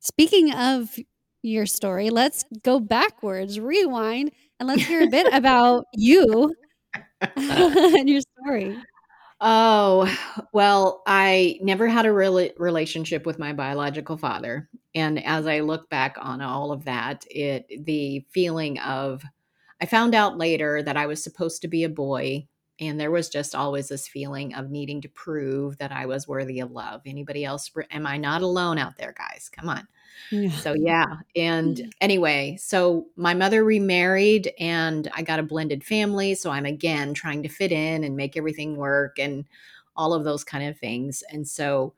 Speaking 0.01 0.53
of 0.55 0.97
your 1.43 1.67
story, 1.67 2.11
let's 2.11 2.45
go 2.63 2.79
backwards, 2.81 3.59
rewind, 3.59 4.31
and 4.61 4.69
let's 4.69 4.87
hear 4.87 5.03
a 5.03 5.09
bit 5.09 5.27
about 5.33 5.87
you 5.95 6.55
and 7.37 8.09
your 8.09 8.21
story. 8.21 8.77
Oh, 9.41 10.09
well, 10.53 11.03
I 11.07 11.59
never 11.61 11.89
had 11.89 12.07
a 12.07 12.13
real 12.13 12.49
relationship 12.57 13.27
with 13.27 13.39
my 13.39 13.53
biological 13.53 14.17
father. 14.17 14.69
And 14.95 15.23
as 15.25 15.47
I 15.47 15.61
look 15.61 15.91
back 15.91 16.17
on 16.21 16.41
all 16.41 16.73
of 16.73 16.85
that, 16.85 17.25
it 17.31 17.85
the 17.85 18.25
feeling 18.31 18.79
of 18.79 19.23
I 19.83 19.87
found 19.87 20.15
out 20.15 20.39
later 20.39 20.83
that 20.83 20.97
I 20.97 21.07
was 21.07 21.23
supposed 21.23 21.63
to 21.63 21.69
be 21.69 21.85
a 21.85 21.89
boy 21.89 22.47
and 22.81 22.99
there 22.99 23.11
was 23.11 23.29
just 23.29 23.55
always 23.55 23.89
this 23.89 24.09
feeling 24.09 24.55
of 24.55 24.71
needing 24.71 25.01
to 25.03 25.09
prove 25.09 25.79
that 25.79 25.93
I 25.93 26.07
was 26.07 26.27
worthy 26.27 26.61
of 26.61 26.71
love. 26.73 27.03
Anybody 27.07 27.45
else 27.45 27.71
am 27.91 28.07
I 28.07 28.17
not 28.17 28.43
alone 28.43 28.79
out 28.79 28.97
there, 28.97 29.15
guys? 29.17 29.49
Come 29.53 29.69
on. 29.69 29.87
Yeah. 30.31 30.51
So 30.57 30.75
yeah. 30.75 31.07
And 31.37 31.93
anyway, 32.01 32.57
so 32.61 33.09
my 33.17 33.35
mother 33.35 33.65
remarried 33.65 34.53
and 34.59 35.09
I 35.15 35.23
got 35.23 35.41
a 35.41 35.45
blended 35.45 35.85
family, 35.85 36.35
so 36.35 36.51
I'm 36.51 36.67
again 36.67 37.15
trying 37.15 37.43
to 37.43 37.49
fit 37.49 37.73
in 37.73 38.05
and 38.05 38.17
make 38.17 38.37
everything 38.37 38.77
work 38.77 39.19
and 39.19 39.47
all 39.97 40.15
of 40.15 40.25
those 40.25 40.45
kind 40.45 40.69
of 40.69 40.79
things. 40.79 41.23
And 41.31 41.47
so 41.47 41.95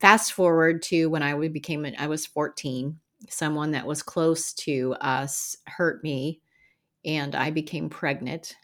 fast 0.00 0.32
forward 0.32 0.82
to 0.82 1.06
when 1.08 1.22
I 1.22 1.34
became 1.48 1.86
I 1.98 2.06
was 2.08 2.26
14, 2.26 3.00
someone 3.28 3.72
that 3.72 3.86
was 3.86 4.02
close 4.02 4.52
to 4.54 4.94
us 5.00 5.56
hurt 5.66 6.02
me 6.02 6.40
and 7.04 7.34
I 7.34 7.50
became 7.50 7.88
pregnant. 7.88 8.56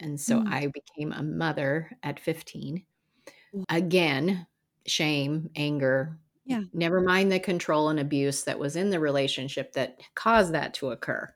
And 0.00 0.20
so 0.20 0.40
Mm. 0.40 0.46
I 0.46 0.68
became 0.68 1.12
a 1.12 1.22
mother 1.22 1.92
at 2.02 2.20
15. 2.20 2.84
Again, 3.70 4.46
shame, 4.86 5.50
anger, 5.56 6.18
Yeah. 6.48 6.62
never 6.72 7.02
mind 7.02 7.30
the 7.30 7.38
control 7.38 7.90
and 7.90 8.00
abuse 8.00 8.44
that 8.44 8.58
was 8.58 8.74
in 8.74 8.88
the 8.88 8.98
relationship 8.98 9.74
that 9.74 10.00
caused 10.14 10.54
that 10.54 10.72
to 10.74 10.90
occur. 10.90 11.28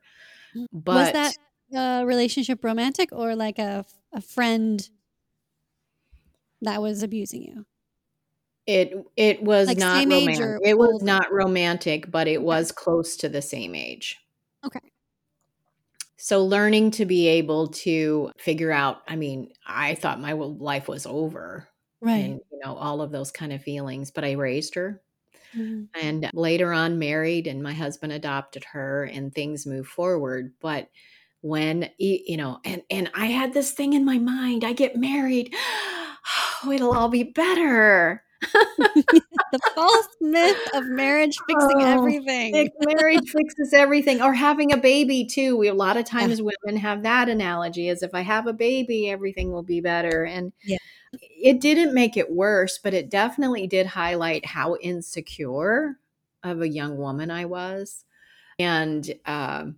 But 0.73 1.13
was 1.15 1.31
that 1.71 2.01
uh, 2.01 2.05
relationship 2.05 2.63
romantic 2.63 3.09
or 3.11 3.35
like 3.35 3.59
a, 3.59 3.85
a 4.11 4.21
friend 4.21 4.89
that 6.63 6.81
was 6.81 7.03
abusing 7.03 7.43
you? 7.43 7.65
it 8.65 8.93
it 9.15 9.43
was 9.43 9.67
Like 9.67 9.77
not 9.77 10.03
romantic. 10.03 10.61
It 10.63 10.77
was 10.77 10.93
older? 10.93 11.05
not 11.05 11.31
romantic, 11.31 12.09
but 12.09 12.27
it 12.27 12.41
was 12.41 12.71
close 12.71 13.15
to 13.17 13.29
the 13.29 13.41
same 13.41 13.75
age. 13.75 14.19
Okay. 14.65 14.79
So 16.17 16.45
learning 16.45 16.91
to 16.91 17.05
be 17.05 17.27
able 17.27 17.67
to 17.67 18.31
figure 18.37 18.71
out, 18.71 19.01
I 19.07 19.17
mean, 19.17 19.51
I 19.67 19.95
thought 19.95 20.21
my 20.21 20.31
life 20.31 20.87
was 20.87 21.05
over 21.05 21.67
Right. 22.03 22.25
and 22.25 22.41
you 22.51 22.59
know 22.63 22.75
all 22.75 23.01
of 23.01 23.11
those 23.11 23.31
kind 23.31 23.53
of 23.53 23.61
feelings, 23.63 24.11
but 24.11 24.23
I 24.23 24.33
raised 24.33 24.75
her 24.75 25.01
Mhm. 25.55 25.87
and 26.01 26.29
later 26.33 26.73
on 26.73 26.97
married 26.99 27.47
and 27.47 27.61
my 27.61 27.73
husband 27.73 28.11
adopted 28.13 28.63
her 28.65 29.03
and 29.05 29.33
things 29.33 29.67
moved 29.67 29.89
forward 29.89 30.53
but 30.59 30.89
when 31.41 31.89
you 31.99 32.37
know 32.37 32.59
and 32.65 32.81
and 32.89 33.11
i 33.13 33.27
had 33.27 33.53
this 33.53 33.71
thing 33.71 33.93
in 33.93 34.03
my 34.03 34.17
mind 34.17 34.63
i 34.63 34.73
get 34.73 34.95
married 34.95 35.53
oh, 36.63 36.71
it'll 36.73 36.93
all 36.93 37.09
be 37.09 37.23
better 37.23 38.23
the 38.77 39.59
false 39.75 40.07
myth 40.21 40.57
of 40.73 40.85
marriage 40.87 41.43
fixing 41.47 41.81
Oh, 41.83 41.87
everything. 41.97 42.69
Marriage 42.79 43.29
fixes 43.29 43.73
everything 43.73 44.21
or 44.21 44.33
having 44.33 44.71
a 44.73 44.77
baby 44.77 45.25
too 45.25 45.55
we 45.57 45.67
a 45.67 45.73
lot 45.73 45.97
of 45.97 46.05
times 46.05 46.41
women 46.41 46.79
have 46.81 47.03
that 47.03 47.29
analogy 47.29 47.89
as 47.89 48.01
if 48.03 48.13
i 48.15 48.21
have 48.21 48.47
a 48.47 48.53
baby 48.53 49.09
everything 49.09 49.51
will 49.51 49.63
be 49.63 49.81
better 49.81 50.23
and 50.25 50.51
Yeah. 50.63 50.77
It 51.21 51.61
didn't 51.61 51.93
make 51.93 52.17
it 52.17 52.31
worse 52.31 52.79
but 52.83 52.93
it 52.93 53.09
definitely 53.09 53.67
did 53.67 53.85
highlight 53.85 54.45
how 54.45 54.75
insecure 54.81 55.99
of 56.43 56.61
a 56.61 56.69
young 56.69 56.97
woman 56.97 57.31
i 57.31 57.45
was. 57.45 58.05
And 58.59 59.13
um 59.25 59.77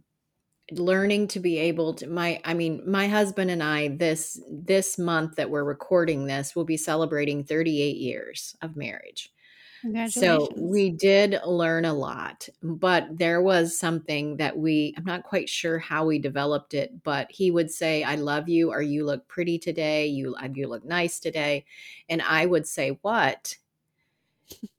learning 0.72 1.28
to 1.28 1.40
be 1.40 1.60
able 1.60 1.94
to 1.94 2.08
my 2.08 2.42
i 2.44 2.54
mean 2.54 2.82
my 2.90 3.08
husband 3.08 3.52
and 3.52 3.62
i 3.62 3.88
this 3.90 4.42
this 4.50 4.98
month 4.98 5.36
that 5.36 5.50
we're 5.50 5.64
recording 5.64 6.26
this 6.26 6.56
will 6.56 6.66
be 6.66 6.78
celebrating 6.78 7.44
38 7.44 7.98
years 7.98 8.56
of 8.64 8.76
marriage 8.76 9.32
so 10.04 10.54
we 10.56 10.92
did 10.92 11.36
learn 11.46 11.84
a 11.86 11.94
lot, 11.94 12.48
but 12.62 13.08
there 13.18 13.42
was 13.42 13.78
something 13.78 14.38
that 14.38 14.58
we, 14.58 14.94
I'm 14.98 15.06
not 15.06 15.24
quite 15.24 15.50
sure 15.50 15.80
how 15.80 16.06
we 16.06 16.20
developed 16.20 16.74
it, 16.74 17.04
but 17.04 17.32
he 17.32 17.50
would 17.52 17.72
say, 17.72 18.04
I 18.04 18.16
love 18.16 18.48
you, 18.48 18.72
or 18.72 18.82
you 18.82 19.04
look 19.06 19.28
pretty 19.28 19.58
today, 19.58 20.06
you, 20.08 20.36
uh, 20.36 20.50
you 20.54 20.68
look 20.68 20.86
nice 20.86 21.20
today. 21.20 21.66
And 22.08 22.22
I 22.22 22.46
would 22.46 22.68
say, 22.68 23.00
What? 23.02 23.56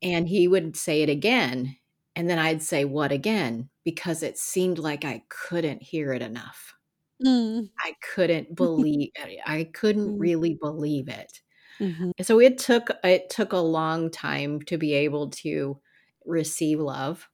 And 0.03 0.29
he 0.29 0.49
would 0.49 0.77
say 0.77 1.03
it 1.03 1.09
again. 1.09 1.77
And 2.14 2.29
then 2.31 2.38
I'd 2.38 2.62
say, 2.62 2.85
What 2.85 3.12
again? 3.12 3.71
Because 3.85 4.23
it 4.23 4.38
seemed 4.38 4.79
like 4.79 5.05
I 5.05 5.25
couldn't 5.29 5.83
hear 5.83 6.12
it 6.12 6.23
enough. 6.23 6.75
Mm. 7.23 7.71
I 7.79 7.95
couldn't 8.14 8.55
believe 8.57 9.11
I 9.47 9.64
couldn't 9.73 10.16
Mm. 10.16 10.19
really 10.19 10.55
believe 10.55 11.09
it. 11.09 11.40
Mhm. 11.81 12.12
So 12.23 12.41
it 12.41 12.59
took 12.59 12.91
it 13.05 13.31
took 13.31 13.53
a 13.53 13.59
long 13.59 14.11
time 14.11 14.62
to 14.62 14.79
be 14.79 14.95
able 14.95 15.31
to 15.31 15.81
receive 16.25 16.81
love, 16.81 17.29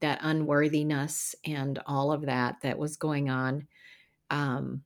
that 0.00 0.20
unworthiness 0.22 1.34
and 1.46 1.78
all 1.86 2.12
of 2.12 2.22
that 2.26 2.56
that 2.62 2.78
was 2.78 2.96
going 2.96 3.30
on. 3.30 3.68
Um, 4.30 4.84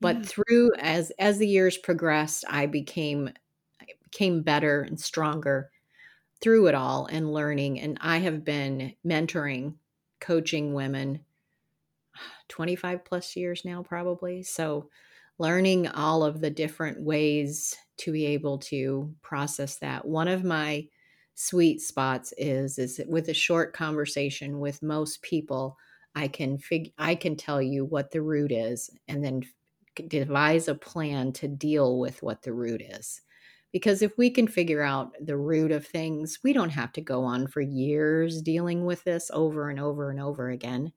but 0.00 0.24
Yeah. 0.24 0.26
through 0.26 0.72
as 0.80 1.12
as 1.18 1.38
the 1.38 1.48
years 1.48 1.78
progressed, 1.78 2.44
I 2.48 2.66
became 2.66 3.30
I 3.82 3.86
became 4.04 4.42
better 4.42 4.82
and 4.82 5.00
stronger 5.00 5.70
through 6.42 6.68
it 6.68 6.74
all 6.76 7.06
and 7.06 7.32
learning. 7.32 7.80
And 7.80 7.98
I 8.00 8.18
have 8.18 8.44
been 8.44 8.94
mentoring, 9.06 9.76
coaching 10.20 10.74
women 10.74 11.24
25 12.48 13.04
plus 13.04 13.36
years 13.36 13.64
now, 13.64 13.82
probably. 13.82 14.42
So 14.42 14.90
learning 15.38 15.88
all 15.88 16.24
of 16.24 16.40
the 16.40 16.50
different 16.50 17.02
ways 17.02 17.76
to 18.02 18.12
be 18.12 18.26
able 18.26 18.58
to 18.58 19.14
process 19.22 19.76
that. 19.76 20.04
One 20.04 20.28
of 20.28 20.44
my 20.44 20.86
sweet 21.34 21.80
spots 21.80 22.32
is 22.36 22.78
is 22.78 23.00
with 23.06 23.28
a 23.28 23.34
short 23.34 23.72
conversation 23.72 24.60
with 24.60 24.82
most 24.82 25.22
people, 25.22 25.76
I 26.14 26.28
can 26.28 26.58
fig 26.58 26.92
I 26.98 27.14
can 27.14 27.36
tell 27.36 27.62
you 27.62 27.84
what 27.84 28.10
the 28.10 28.22
root 28.22 28.52
is 28.52 28.90
and 29.08 29.24
then 29.24 29.42
devise 30.08 30.68
a 30.68 30.74
plan 30.74 31.32
to 31.32 31.48
deal 31.48 31.98
with 31.98 32.22
what 32.22 32.42
the 32.42 32.52
root 32.52 32.82
is. 32.82 33.20
Because 33.72 34.02
if 34.02 34.16
we 34.18 34.28
can 34.30 34.46
figure 34.46 34.82
out 34.82 35.12
the 35.20 35.36
root 35.36 35.72
of 35.72 35.86
things, 35.86 36.38
we 36.44 36.52
don't 36.52 36.70
have 36.70 36.92
to 36.92 37.00
go 37.00 37.24
on 37.24 37.46
for 37.46 37.62
years 37.62 38.42
dealing 38.42 38.84
with 38.84 39.02
this 39.04 39.30
over 39.32 39.70
and 39.70 39.80
over 39.80 40.10
and 40.10 40.20
over 40.20 40.50
again. 40.50 40.92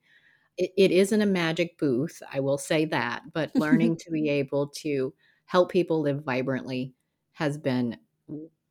It, 0.57 0.71
it 0.77 0.91
isn't 0.91 1.21
a 1.21 1.25
magic 1.25 1.77
booth, 1.77 2.21
I 2.33 2.41
will 2.41 2.57
say 2.57 2.85
that, 2.85 3.23
but 3.33 3.51
learning 3.55 3.97
to 3.97 4.11
be 4.11 4.29
able 4.29 4.67
to 4.77 5.13
help 5.45 5.71
people 5.71 6.01
live 6.01 6.23
vibrantly 6.23 6.93
has 7.33 7.57
been 7.57 7.97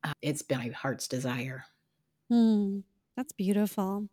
uh, 0.02 0.12
it's 0.20 0.42
been 0.42 0.58
my 0.58 0.68
heart's 0.68 1.08
desire. 1.08 1.64
Hmm. 2.30 2.80
That's 3.16 3.32
beautiful. 3.32 4.08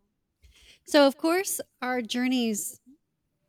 So, 0.84 1.06
of 1.06 1.16
course, 1.18 1.60
our 1.80 2.02
journeys 2.02 2.80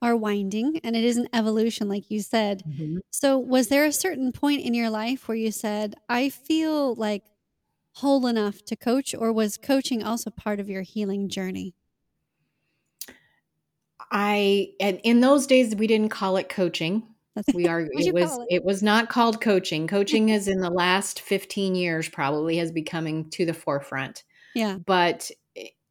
are 0.01 0.15
winding 0.15 0.79
and 0.83 0.95
it 0.95 1.03
is 1.03 1.17
an 1.17 1.29
evolution, 1.33 1.87
like 1.87 2.11
you 2.11 2.21
said. 2.21 2.63
So, 3.11 3.37
was 3.37 3.69
there 3.69 3.85
a 3.85 3.91
certain 3.91 4.31
point 4.31 4.61
in 4.61 4.73
your 4.73 4.89
life 4.89 5.27
where 5.27 5.37
you 5.37 5.51
said, 5.51 5.95
I 6.09 6.29
feel 6.29 6.95
like 6.95 7.23
whole 7.93 8.25
enough 8.27 8.63
to 8.65 8.75
coach, 8.75 9.13
or 9.13 9.31
was 9.31 9.57
coaching 9.57 10.03
also 10.03 10.29
part 10.31 10.59
of 10.59 10.69
your 10.69 10.81
healing 10.81 11.29
journey? 11.29 11.75
I 14.11 14.73
and 14.79 14.99
in 15.03 15.21
those 15.21 15.47
days 15.47 15.75
we 15.75 15.87
didn't 15.87 16.09
call 16.09 16.37
it 16.37 16.49
coaching. 16.49 17.03
We 17.53 17.67
are 17.67 17.81
it 17.81 18.13
was 18.13 18.37
it? 18.37 18.57
it? 18.57 18.63
was 18.63 18.83
not 18.83 19.09
called 19.09 19.41
coaching. 19.41 19.87
Coaching 19.93 20.29
is 20.29 20.47
in 20.47 20.59
the 20.59 20.69
last 20.69 21.21
15 21.21 21.75
years 21.75 22.07
probably 22.07 22.57
has 22.57 22.71
becoming 22.71 23.29
to 23.31 23.45
the 23.45 23.53
forefront. 23.53 24.23
Yeah. 24.53 24.77
But 24.85 25.31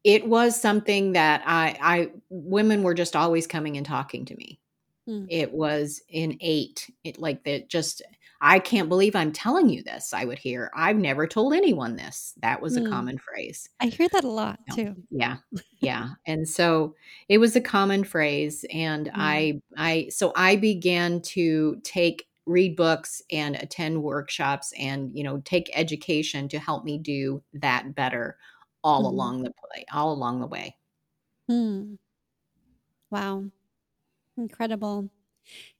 it 0.05 0.26
was 0.26 0.61
something 0.61 1.12
that 1.12 1.42
I 1.46 1.76
I 1.81 2.11
women 2.31 2.83
were 2.83 2.94
just 2.94 3.16
always 3.16 3.46
coming 3.46 3.76
and 3.76 3.87
talking 3.87 4.24
to 4.26 4.37
me. 4.37 4.61
Hmm. 5.07 5.24
It 5.28 5.52
was 5.52 6.02
innate. 6.09 6.90
It 7.05 7.18
like 7.18 7.44
that 7.44 7.68
just 7.68 8.02
I 8.44 8.59
can't 8.59 8.88
believe 8.88 9.14
I'm 9.14 9.31
telling 9.31 9.68
you 9.68 9.85
this. 9.85 10.12
I 10.12 10.24
would 10.24 10.38
hear, 10.38 10.72
I've 10.74 10.96
never 10.96 11.28
told 11.28 11.55
anyone 11.55 11.94
this. 11.94 12.35
That 12.42 12.61
was 12.61 12.76
mm. 12.76 12.85
a 12.85 12.90
common 12.90 13.16
phrase. 13.16 13.68
I 13.78 13.87
hear 13.87 14.09
that 14.09 14.24
a 14.24 14.28
lot 14.28 14.59
too. 14.74 14.96
Yeah. 15.11 15.37
Yeah. 15.81 16.11
and 16.28 16.48
so 16.48 16.94
it 17.28 17.38
was 17.38 17.57
a 17.57 17.61
common 17.61 18.05
phrase. 18.05 18.64
And 18.72 19.09
mm. 19.09 19.12
I, 19.16 19.61
I, 19.76 20.09
so 20.11 20.33
I 20.37 20.55
began 20.57 21.20
to 21.22 21.81
take, 21.83 22.28
read 22.46 22.76
books 22.76 23.22
and 23.31 23.57
attend 23.57 24.02
workshops 24.02 24.72
and, 24.78 25.11
you 25.16 25.24
know, 25.24 25.40
take 25.44 25.70
education 25.74 26.48
to 26.48 26.59
help 26.59 26.85
me 26.85 26.98
do 26.98 27.42
that 27.55 27.94
better 27.94 28.37
all 28.85 29.02
mm. 29.02 29.07
along 29.07 29.42
the 29.42 29.52
way, 29.74 29.85
all 29.92 30.12
along 30.12 30.40
the 30.40 30.46
way. 30.46 30.76
Hmm. 31.48 31.94
Wow. 33.11 33.44
Incredible. 34.37 35.11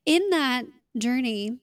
In 0.05 0.31
that 0.31 0.64
journey, 0.98 1.59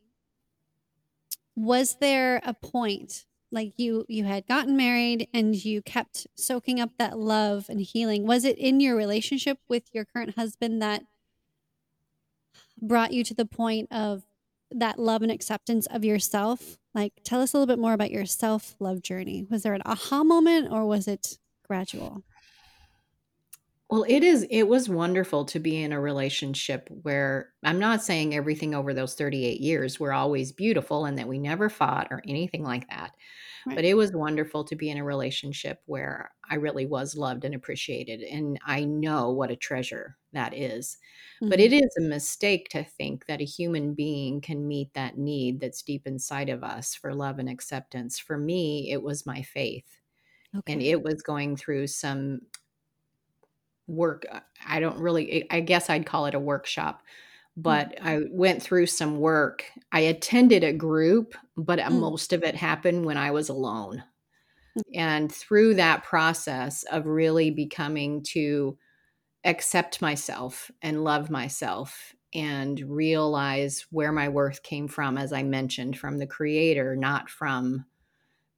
was 1.56 1.98
there 2.00 2.42
a 2.46 2.54
point 2.54 3.26
like 3.52 3.74
you 3.78 4.06
you 4.08 4.26
had 4.26 4.48
gotten 4.48 4.78
married 4.78 5.28
and 5.34 5.56
you 5.56 5.82
kept 5.82 6.28
soaking 6.36 6.80
up 6.80 6.92
that 6.98 7.18
love 7.18 7.66
and 7.70 7.82
healing? 7.82 8.26
Was 8.26 8.46
it 8.46 8.58
in 8.58 8.80
your 8.80 8.96
relationship 8.96 9.60
with 9.68 9.84
your 9.94 10.06
current 10.06 10.36
husband 10.36 10.82
that 10.82 11.04
brought 12.82 13.14
you 13.14 13.24
to 13.24 13.34
the 13.34 13.46
point 13.46 13.92
of 13.92 14.24
that 14.72 15.00
love 15.00 15.22
and 15.22 15.32
acceptance 15.32 15.88
of 15.88 16.06
yourself? 16.06 16.78
Like 16.94 17.14
tell 17.24 17.42
us 17.42 17.54
a 17.54 17.58
little 17.58 17.74
bit 17.74 17.82
more 17.82 17.94
about 17.94 18.12
your 18.12 18.26
self 18.26 18.76
love 18.80 19.02
journey. 19.02 19.46
Was 19.50 19.64
there 19.64 19.74
an 19.74 19.82
aha 19.86 20.24
moment 20.24 20.72
or 20.72 20.86
was 20.86 21.08
it 21.08 21.40
gradual 21.68 22.24
well, 23.90 24.06
it 24.08 24.24
is 24.24 24.46
it 24.52 24.64
was 24.64 24.88
wonderful 24.88 25.46
to 25.46 25.60
be 25.60 25.82
in 25.82 25.92
a 25.92 26.00
relationship 26.00 26.88
where 27.02 27.52
I'm 27.64 27.80
not 27.80 28.04
saying 28.04 28.36
everything 28.36 28.76
over 28.76 28.94
those 28.94 29.16
38 29.16 29.60
years 29.60 30.00
were 30.00 30.14
always 30.14 30.52
beautiful 30.52 31.06
and 31.06 31.18
that 31.18 31.28
we 31.28 31.40
never 31.40 31.70
fought 31.70 32.08
or 32.12 32.22
anything 32.28 32.64
like 32.64 32.88
that. 32.90 33.16
Right. 33.66 33.76
But 33.76 33.86
it 33.86 33.96
was 33.96 34.12
wonderful 34.14 34.64
to 34.66 34.76
be 34.76 34.92
in 34.92 35.00
a 35.00 35.04
relationship 35.04 35.82
where 35.88 36.32
I 36.50 36.56
really 36.56 36.86
was 36.86 37.18
loved 37.18 37.46
and 37.46 37.56
appreciated 37.56 38.22
and 38.22 38.60
I 38.64 38.84
know 38.84 39.32
what 39.32 39.50
a 39.50 39.56
treasure 39.56 40.18
that 40.34 40.56
is. 40.56 40.98
Mm-hmm. 41.42 41.50
But 41.50 41.60
it 41.60 41.74
is 41.74 41.90
a 41.98 42.04
mistake 42.04 42.70
to 42.70 42.84
think 42.84 43.26
that 43.26 43.42
a 43.42 43.46
human 43.46 43.96
being 43.96 44.40
can 44.40 44.68
meet 44.68 44.94
that 44.94 45.18
need 45.18 45.60
that's 45.60 45.82
deep 45.82 46.06
inside 46.06 46.50
of 46.50 46.64
us 46.64 46.94
for 46.94 47.16
love 47.16 47.40
and 47.40 47.50
acceptance. 47.50 48.20
For 48.20 48.38
me, 48.38 48.92
it 48.92 49.02
was 49.02 49.26
my 49.26 49.42
faith. 49.42 49.98
Okay. 50.56 50.74
And 50.74 50.82
it 50.82 51.02
was 51.02 51.24
going 51.24 51.58
through 51.58 51.88
some 51.88 52.42
work 53.90 54.26
uh, 54.32 54.40
i 54.68 54.80
don't 54.80 55.00
really 55.00 55.46
i 55.52 55.60
guess 55.60 55.90
i'd 55.90 56.06
call 56.06 56.26
it 56.26 56.36
a 56.36 56.40
workshop 56.40 57.02
mm. 57.58 57.64
but 57.64 57.96
mm. 57.96 58.06
i 58.06 58.20
went 58.32 58.62
through 58.62 58.86
some 58.86 59.20
work 59.20 59.66
i 59.92 60.00
attended 60.00 60.64
a 60.64 60.74
group 60.74 61.36
but 61.58 61.80
uh, 61.80 61.90
mm. 61.90 62.00
most 62.00 62.32
of 62.32 62.44
it 62.44 62.56
happened 62.56 63.06
when 63.06 63.18
i 63.18 63.32
was 63.32 63.50
alone 63.50 64.04
mm. 64.78 64.82
and 64.94 65.32
through 65.32 65.74
that 65.74 66.04
process 66.04 66.84
of 66.92 67.06
really 67.06 67.50
becoming 67.50 68.24
to 68.24 68.78
accept 69.44 70.02
myself 70.02 70.70
and 70.82 71.04
love 71.04 71.30
myself 71.30 72.14
and 72.36 72.80
realize 72.82 73.88
where 73.90 74.12
my 74.12 74.30
worth 74.30 74.62
came 74.62 74.88
from 74.88 75.18
as 75.18 75.34
i 75.34 75.42
mentioned 75.42 75.98
from 75.98 76.20
the 76.20 76.28
creator 76.28 76.96
not 76.96 77.30
from 77.30 77.86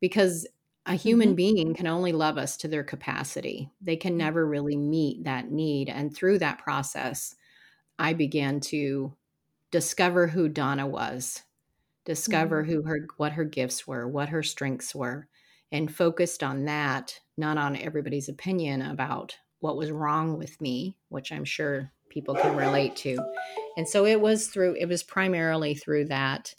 because 0.02 0.46
a 0.86 0.96
human 0.96 1.30
mm-hmm. 1.30 1.36
being 1.36 1.74
can 1.74 1.88
only 1.88 2.12
love 2.12 2.38
us 2.38 2.58
to 2.58 2.68
their 2.68 2.84
capacity. 2.84 3.72
They 3.82 3.96
can 3.96 4.18
never 4.18 4.46
really 4.46 4.76
meet 4.76 5.24
that 5.26 5.52
need. 5.52 5.90
And 5.90 6.16
through 6.16 6.40
that 6.40 6.60
process, 6.60 7.36
I 8.00 8.14
began 8.14 8.60
to 8.62 9.14
discover 9.70 10.28
who 10.28 10.50
Donna 10.50 10.88
was, 10.88 11.44
discover 12.04 12.64
mm-hmm. 12.64 12.72
who 12.72 12.82
her 12.84 13.08
what 13.18 13.34
her 13.34 13.46
gifts 13.46 13.86
were, 13.86 14.08
what 14.08 14.30
her 14.30 14.42
strengths 14.42 14.96
were, 14.96 15.28
and 15.72 15.94
focused 15.94 16.42
on 16.42 16.66
that, 16.66 17.20
not 17.38 17.58
on 17.58 17.76
everybody's 17.76 18.28
opinion 18.28 18.82
about 18.82 19.38
what 19.60 19.78
was 19.78 19.92
wrong 19.92 20.38
with 20.38 20.60
me, 20.60 20.98
which 21.10 21.32
I'm 21.32 21.46
sure 21.46 21.92
people 22.10 22.34
can 22.34 22.56
relate 22.56 22.96
to. 22.98 23.18
And 23.78 23.88
so 23.88 24.06
it 24.06 24.20
was 24.20 24.48
through 24.48 24.76
it 24.80 24.88
was 24.88 25.04
primarily 25.04 25.76
through 25.76 26.06
that 26.06 26.56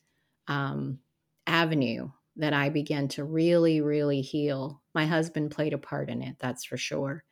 um, 0.46 1.00
avenue 1.46 2.10
that 2.36 2.52
I 2.52 2.70
began 2.70 3.08
to 3.08 3.24
really, 3.24 3.80
really 3.80 4.20
heal. 4.20 4.80
My 4.94 5.06
husband 5.06 5.50
played 5.50 5.72
a 5.72 5.78
part 5.78 6.10
in 6.10 6.22
it, 6.22 6.36
that's 6.38 6.64
for 6.64 6.76
sure. 6.76 7.24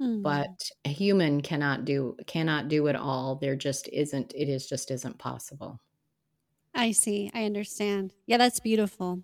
Mm. 0.00 0.22
But 0.22 0.70
a 0.84 0.90
human 0.90 1.40
cannot 1.40 1.84
do 1.84 2.16
cannot 2.26 2.68
do 2.68 2.86
it 2.86 2.96
all. 2.96 3.36
There 3.36 3.56
just 3.56 3.88
isn't 3.88 4.32
it 4.34 4.48
is 4.48 4.68
just 4.68 4.90
isn't 4.90 5.18
possible. 5.18 5.80
I 6.74 6.92
see. 6.92 7.30
I 7.34 7.44
understand. 7.44 8.14
Yeah, 8.26 8.36
that's 8.36 8.60
beautiful. 8.60 9.22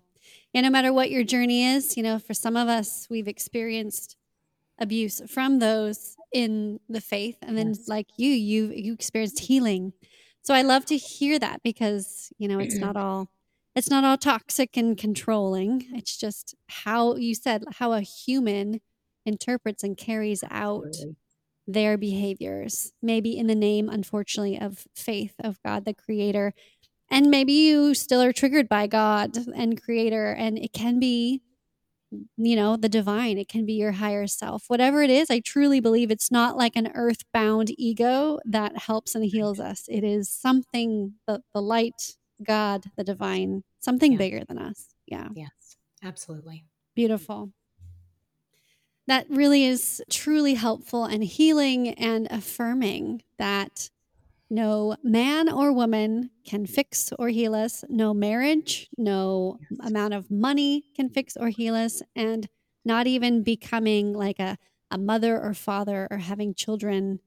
And 0.53 0.65
no 0.65 0.69
matter 0.69 0.91
what 0.91 1.11
your 1.11 1.23
journey 1.23 1.65
is, 1.65 1.95
you 1.95 2.03
know, 2.03 2.19
for 2.19 2.33
some 2.33 2.57
of 2.57 2.67
us 2.67 3.07
we've 3.09 3.27
experienced 3.27 4.17
abuse 4.77 5.21
from 5.29 5.59
those 5.59 6.17
in 6.33 6.81
the 6.89 6.99
faith 6.99 7.37
and 7.41 7.57
then 7.57 7.69
yes. 7.69 7.87
like 7.87 8.07
you 8.17 8.31
you 8.31 8.71
you 8.75 8.93
experienced 8.93 9.39
healing. 9.39 9.93
So 10.41 10.53
I 10.53 10.61
love 10.61 10.85
to 10.87 10.97
hear 10.97 11.39
that 11.39 11.63
because, 11.63 12.33
you 12.37 12.49
know, 12.49 12.59
it's 12.59 12.75
not 12.77 12.97
all 12.97 13.29
it's 13.75 13.89
not 13.89 14.03
all 14.05 14.17
toxic 14.17 14.77
and 14.77 14.97
controlling. 14.97 15.85
It's 15.91 16.17
just 16.17 16.55
how 16.67 17.15
you 17.17 17.35
said 17.35 17.63
how 17.75 17.91
a 17.91 18.01
human 18.01 18.79
interprets 19.25 19.83
and 19.83 19.97
carries 19.97 20.43
out 20.49 20.95
their 21.67 21.97
behaviors, 21.97 22.93
maybe 23.01 23.37
in 23.37 23.47
the 23.47 23.55
name, 23.55 23.89
unfortunately, 23.89 24.59
of 24.59 24.85
faith 24.95 25.33
of 25.43 25.61
God 25.63 25.83
the 25.85 25.93
Creator. 25.93 26.53
And 27.09 27.29
maybe 27.29 27.53
you 27.53 27.93
still 27.93 28.21
are 28.21 28.31
triggered 28.31 28.69
by 28.69 28.87
God 28.87 29.35
and 29.55 29.81
Creator, 29.81 30.31
and 30.33 30.57
it 30.57 30.73
can 30.73 30.99
be, 30.99 31.41
you 32.37 32.55
know, 32.55 32.77
the 32.77 32.89
divine, 32.89 33.37
it 33.37 33.49
can 33.49 33.65
be 33.65 33.73
your 33.73 33.93
higher 33.93 34.27
self. 34.27 34.65
Whatever 34.67 35.01
it 35.03 35.09
is, 35.09 35.29
I 35.29 35.39
truly 35.39 35.79
believe 35.79 36.11
it's 36.11 36.31
not 36.31 36.55
like 36.55 36.75
an 36.75 36.91
earthbound 36.93 37.71
ego 37.77 38.39
that 38.45 38.77
helps 38.77 39.15
and 39.15 39.25
heals 39.25 39.59
us. 39.71 39.85
It 39.87 40.03
is 40.03 40.29
something, 40.29 41.15
the, 41.27 41.41
the 41.53 41.61
light 41.61 42.15
God, 42.43 42.85
the 42.95 43.03
divine, 43.03 43.63
something 43.79 44.13
yeah. 44.13 44.17
bigger 44.17 44.43
than 44.45 44.57
us. 44.57 44.87
Yeah. 45.05 45.29
Yes, 45.35 45.77
absolutely. 46.03 46.65
Beautiful. 46.95 47.51
That 49.07 49.27
really 49.29 49.65
is 49.65 50.01
truly 50.09 50.55
helpful 50.55 51.05
and 51.05 51.23
healing 51.23 51.89
and 51.89 52.27
affirming 52.31 53.21
that 53.37 53.89
no 54.49 54.95
man 55.03 55.49
or 55.49 55.71
woman 55.71 56.31
can 56.45 56.65
fix 56.65 57.11
or 57.17 57.29
heal 57.29 57.53
us. 57.53 57.83
No 57.89 58.13
marriage, 58.13 58.89
no 58.97 59.57
yes. 59.59 59.87
amount 59.87 60.13
of 60.13 60.31
money 60.31 60.85
can 60.95 61.09
fix 61.09 61.35
or 61.37 61.49
heal 61.49 61.75
us. 61.75 62.01
And 62.15 62.47
not 62.85 63.07
even 63.07 63.41
becoming 63.41 64.13
like 64.13 64.39
a, 64.39 64.57
a 64.91 64.97
mother 64.97 65.41
or 65.41 65.53
father 65.53 66.07
or 66.11 66.17
having 66.17 66.53
children 66.53 67.19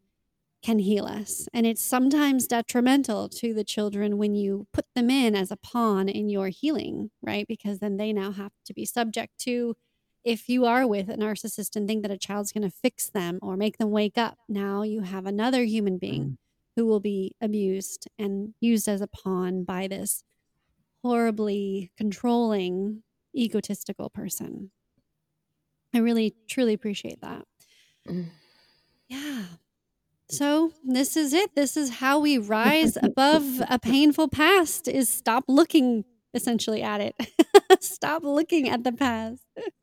can 0.63 0.81
heal 0.81 1.07
us. 1.07 1.49
And 1.55 1.67
it's 1.67 1.85
sometimes 1.85 2.47
detrimental 2.47 3.29
to 3.29 3.55
the 3.55 3.65
children 3.65 4.19
when 4.19 4.35
you 4.35 4.67
put 4.73 4.87
them 4.95 5.09
in 5.09 5.37
as 5.37 5.51
a 5.51 5.57
pawn 5.57 6.09
in 6.09 6.29
your 6.29 6.49
healing, 6.49 7.11
right? 7.23 7.47
Because 7.47 7.79
then 7.79 7.97
they 7.97 8.13
now 8.13 8.33
have 8.33 8.53
to 8.67 8.75
be 8.75 8.85
subject 8.85 9.39
to, 9.41 9.77
if 10.25 10.49
you 10.49 10.65
are 10.65 10.87
with 10.87 11.09
a 11.09 11.15
narcissist 11.15 11.77
and 11.77 11.87
think 11.87 12.03
that 12.03 12.11
a 12.11 12.19
child's 12.19 12.53
going 12.53 12.69
to 12.69 12.77
fix 12.77 13.09
them 13.09 13.39
or 13.41 13.57
make 13.57 13.79
them 13.79 13.91
wake 13.91 14.19
up, 14.19 14.37
now 14.49 14.83
you 14.83 15.03
have 15.03 15.27
another 15.27 15.63
human 15.63 15.97
being 15.97 16.25
mm. 16.25 16.37
who 16.75 16.87
will 16.87 17.01
be 17.01 17.35
abused 17.41 18.09
and 18.19 18.55
used 18.61 18.89
as 18.89 19.01
a 19.01 19.07
pawn 19.07 19.63
by 19.63 19.87
this 19.87 20.25
horribly 21.05 21.93
controlling, 21.97 23.05
egotistical 23.35 24.11
person. 24.11 24.73
I 25.95 25.99
really, 25.99 26.35
truly 26.49 26.75
appreciate 26.75 27.21
that. 27.21 27.45
Mm. 28.09 28.27
Yeah. 29.09 29.45
So 30.31 30.73
this 30.85 31.17
is 31.17 31.33
it. 31.33 31.55
This 31.55 31.77
is 31.77 31.91
how 31.91 32.21
we 32.21 32.39
rise 32.39 32.97
above 33.03 33.63
a 33.69 33.79
painful 33.79 34.29
past 34.29 34.87
is 34.89 35.09
stop 35.09 35.45
looking 35.49 36.05
essentially 36.35 36.83
at 36.83 37.01
it. 37.01 37.15
stop 37.81 38.23
looking 38.25 38.69
at 38.69 38.85
the 38.85 38.93
past. 38.93 39.43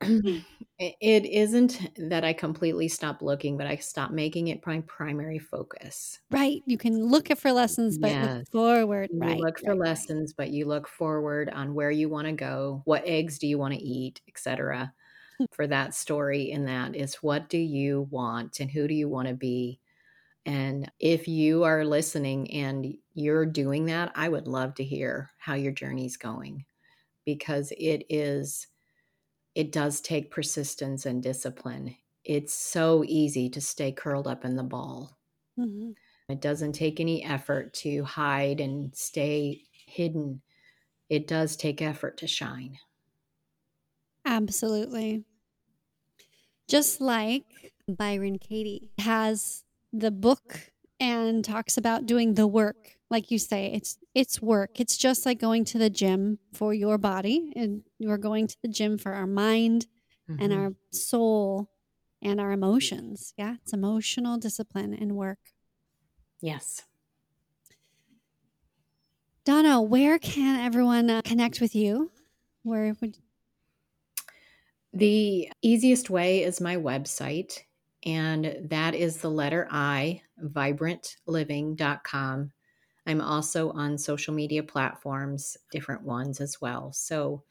it 0.78 1.24
isn't 1.26 1.90
that 1.96 2.24
I 2.24 2.32
completely 2.32 2.88
stop 2.88 3.22
looking, 3.22 3.56
but 3.56 3.66
I 3.66 3.76
stop 3.76 4.10
making 4.10 4.48
it 4.48 4.66
my 4.66 4.82
primary 4.86 5.38
focus. 5.38 6.20
Right. 6.30 6.62
You 6.66 6.78
can 6.78 7.04
look 7.04 7.28
for 7.36 7.52
lessons, 7.52 7.98
but 7.98 8.10
yes. 8.10 8.36
look 8.38 8.48
forward. 8.52 9.10
You 9.12 9.18
right. 9.18 9.40
look 9.40 9.58
for 9.58 9.70
right, 9.70 9.78
lessons, 9.78 10.32
but 10.32 10.50
you 10.50 10.66
look 10.66 10.86
forward 10.86 11.50
on 11.50 11.74
where 11.74 11.90
you 11.90 12.08
want 12.08 12.26
to 12.26 12.32
go, 12.32 12.82
what 12.84 13.02
eggs 13.04 13.38
do 13.38 13.46
you 13.46 13.58
want 13.58 13.74
to 13.74 13.80
eat, 13.80 14.20
etc. 14.28 14.92
for 15.52 15.66
that 15.66 15.94
story 15.94 16.50
in 16.50 16.66
that 16.66 16.94
is 16.94 17.16
what 17.16 17.48
do 17.48 17.58
you 17.58 18.06
want 18.10 18.60
and 18.60 18.70
who 18.70 18.88
do 18.88 18.94
you 18.94 19.08
want 19.08 19.28
to 19.28 19.34
be? 19.34 19.80
And 20.46 20.90
if 21.00 21.26
you 21.26 21.64
are 21.64 21.84
listening 21.84 22.48
and 22.52 22.94
you're 23.14 23.46
doing 23.46 23.86
that, 23.86 24.12
I 24.14 24.28
would 24.28 24.46
love 24.46 24.74
to 24.76 24.84
hear 24.84 25.32
how 25.38 25.54
your 25.54 25.72
journey's 25.72 26.16
going 26.16 26.64
because 27.24 27.72
it 27.76 28.04
is 28.08 28.68
it 29.56 29.72
does 29.72 30.00
take 30.00 30.30
persistence 30.30 31.04
and 31.06 31.22
discipline. 31.22 31.96
It's 32.24 32.54
so 32.54 33.02
easy 33.06 33.48
to 33.50 33.60
stay 33.60 33.90
curled 33.90 34.28
up 34.28 34.44
in 34.44 34.54
the 34.54 34.62
ball. 34.62 35.18
Mm-hmm. 35.58 35.92
It 36.28 36.40
doesn't 36.40 36.72
take 36.72 37.00
any 37.00 37.24
effort 37.24 37.72
to 37.74 38.04
hide 38.04 38.60
and 38.60 38.94
stay 38.94 39.62
hidden. 39.70 40.42
It 41.08 41.26
does 41.26 41.56
take 41.56 41.80
effort 41.82 42.18
to 42.18 42.26
shine. 42.26 42.78
Absolutely. 44.24 45.24
Just 46.68 47.00
like 47.00 47.72
Byron 47.88 48.38
Katie 48.38 48.90
has 48.98 49.64
the 49.92 50.10
book 50.10 50.72
and 50.98 51.44
talks 51.44 51.76
about 51.76 52.06
doing 52.06 52.34
the 52.34 52.46
work. 52.46 52.96
Like 53.10 53.30
you 53.30 53.38
say 53.38 53.72
it's 53.72 53.98
it's 54.14 54.42
work. 54.42 54.80
It's 54.80 54.96
just 54.96 55.26
like 55.26 55.38
going 55.38 55.64
to 55.66 55.78
the 55.78 55.90
gym 55.90 56.38
for 56.52 56.74
your 56.74 56.98
body 56.98 57.52
and 57.54 57.82
you're 57.98 58.18
going 58.18 58.46
to 58.48 58.56
the 58.62 58.68
gym 58.68 58.98
for 58.98 59.12
our 59.12 59.26
mind 59.26 59.86
mm-hmm. 60.28 60.42
and 60.42 60.52
our 60.52 60.72
soul 60.90 61.70
and 62.22 62.40
our 62.40 62.52
emotions. 62.52 63.32
Yeah 63.36 63.56
it's 63.62 63.72
emotional 63.72 64.38
discipline 64.38 64.94
and 64.94 65.12
work. 65.12 65.38
Yes. 66.40 66.82
Donna 69.44 69.80
where 69.80 70.18
can 70.18 70.58
everyone 70.58 71.08
uh, 71.08 71.22
connect 71.22 71.60
with 71.60 71.76
you? 71.76 72.10
Where 72.64 72.96
would 73.00 73.16
the 74.92 75.52
easiest 75.60 76.08
way 76.08 76.42
is 76.42 76.60
my 76.60 76.76
website 76.76 77.60
and 78.06 78.56
that 78.70 78.94
is 78.94 79.18
the 79.18 79.30
letter 79.30 79.68
I, 79.70 80.22
vibrantliving.com. 80.42 82.52
I'm 83.08 83.20
also 83.20 83.70
on 83.72 83.98
social 83.98 84.32
media 84.32 84.62
platforms, 84.62 85.58
different 85.70 86.02
ones 86.02 86.40
as 86.40 86.58
well. 86.60 86.92
So 86.92 87.42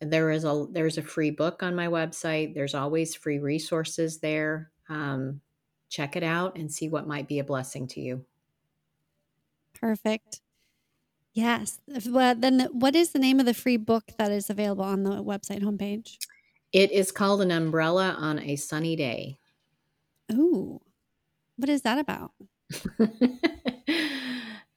there 0.00 0.30
is 0.30 0.44
a 0.44 0.66
there's 0.70 0.98
a 0.98 1.02
free 1.02 1.30
book 1.30 1.62
on 1.62 1.74
my 1.74 1.86
website. 1.86 2.54
There's 2.54 2.74
always 2.74 3.14
free 3.14 3.38
resources 3.38 4.18
there. 4.18 4.70
Um, 4.88 5.40
check 5.88 6.16
it 6.16 6.22
out 6.22 6.58
and 6.58 6.70
see 6.70 6.88
what 6.88 7.06
might 7.06 7.28
be 7.28 7.38
a 7.38 7.44
blessing 7.44 7.86
to 7.88 8.00
you. 8.00 8.24
Perfect. 9.72 10.40
Yes. 11.32 11.80
Well, 12.06 12.34
then, 12.34 12.68
what 12.72 12.96
is 12.96 13.10
the 13.10 13.18
name 13.18 13.40
of 13.40 13.46
the 13.46 13.54
free 13.54 13.76
book 13.76 14.04
that 14.18 14.32
is 14.32 14.50
available 14.50 14.84
on 14.84 15.02
the 15.02 15.22
website 15.22 15.62
homepage? 15.62 16.18
It 16.72 16.92
is 16.92 17.12
called 17.12 17.42
An 17.42 17.50
Umbrella 17.50 18.16
on 18.18 18.38
a 18.40 18.56
Sunny 18.56 18.96
Day. 18.96 19.38
Ooh, 20.32 20.80
what 21.56 21.68
is 21.68 21.82
that 21.82 21.98
about? 21.98 22.32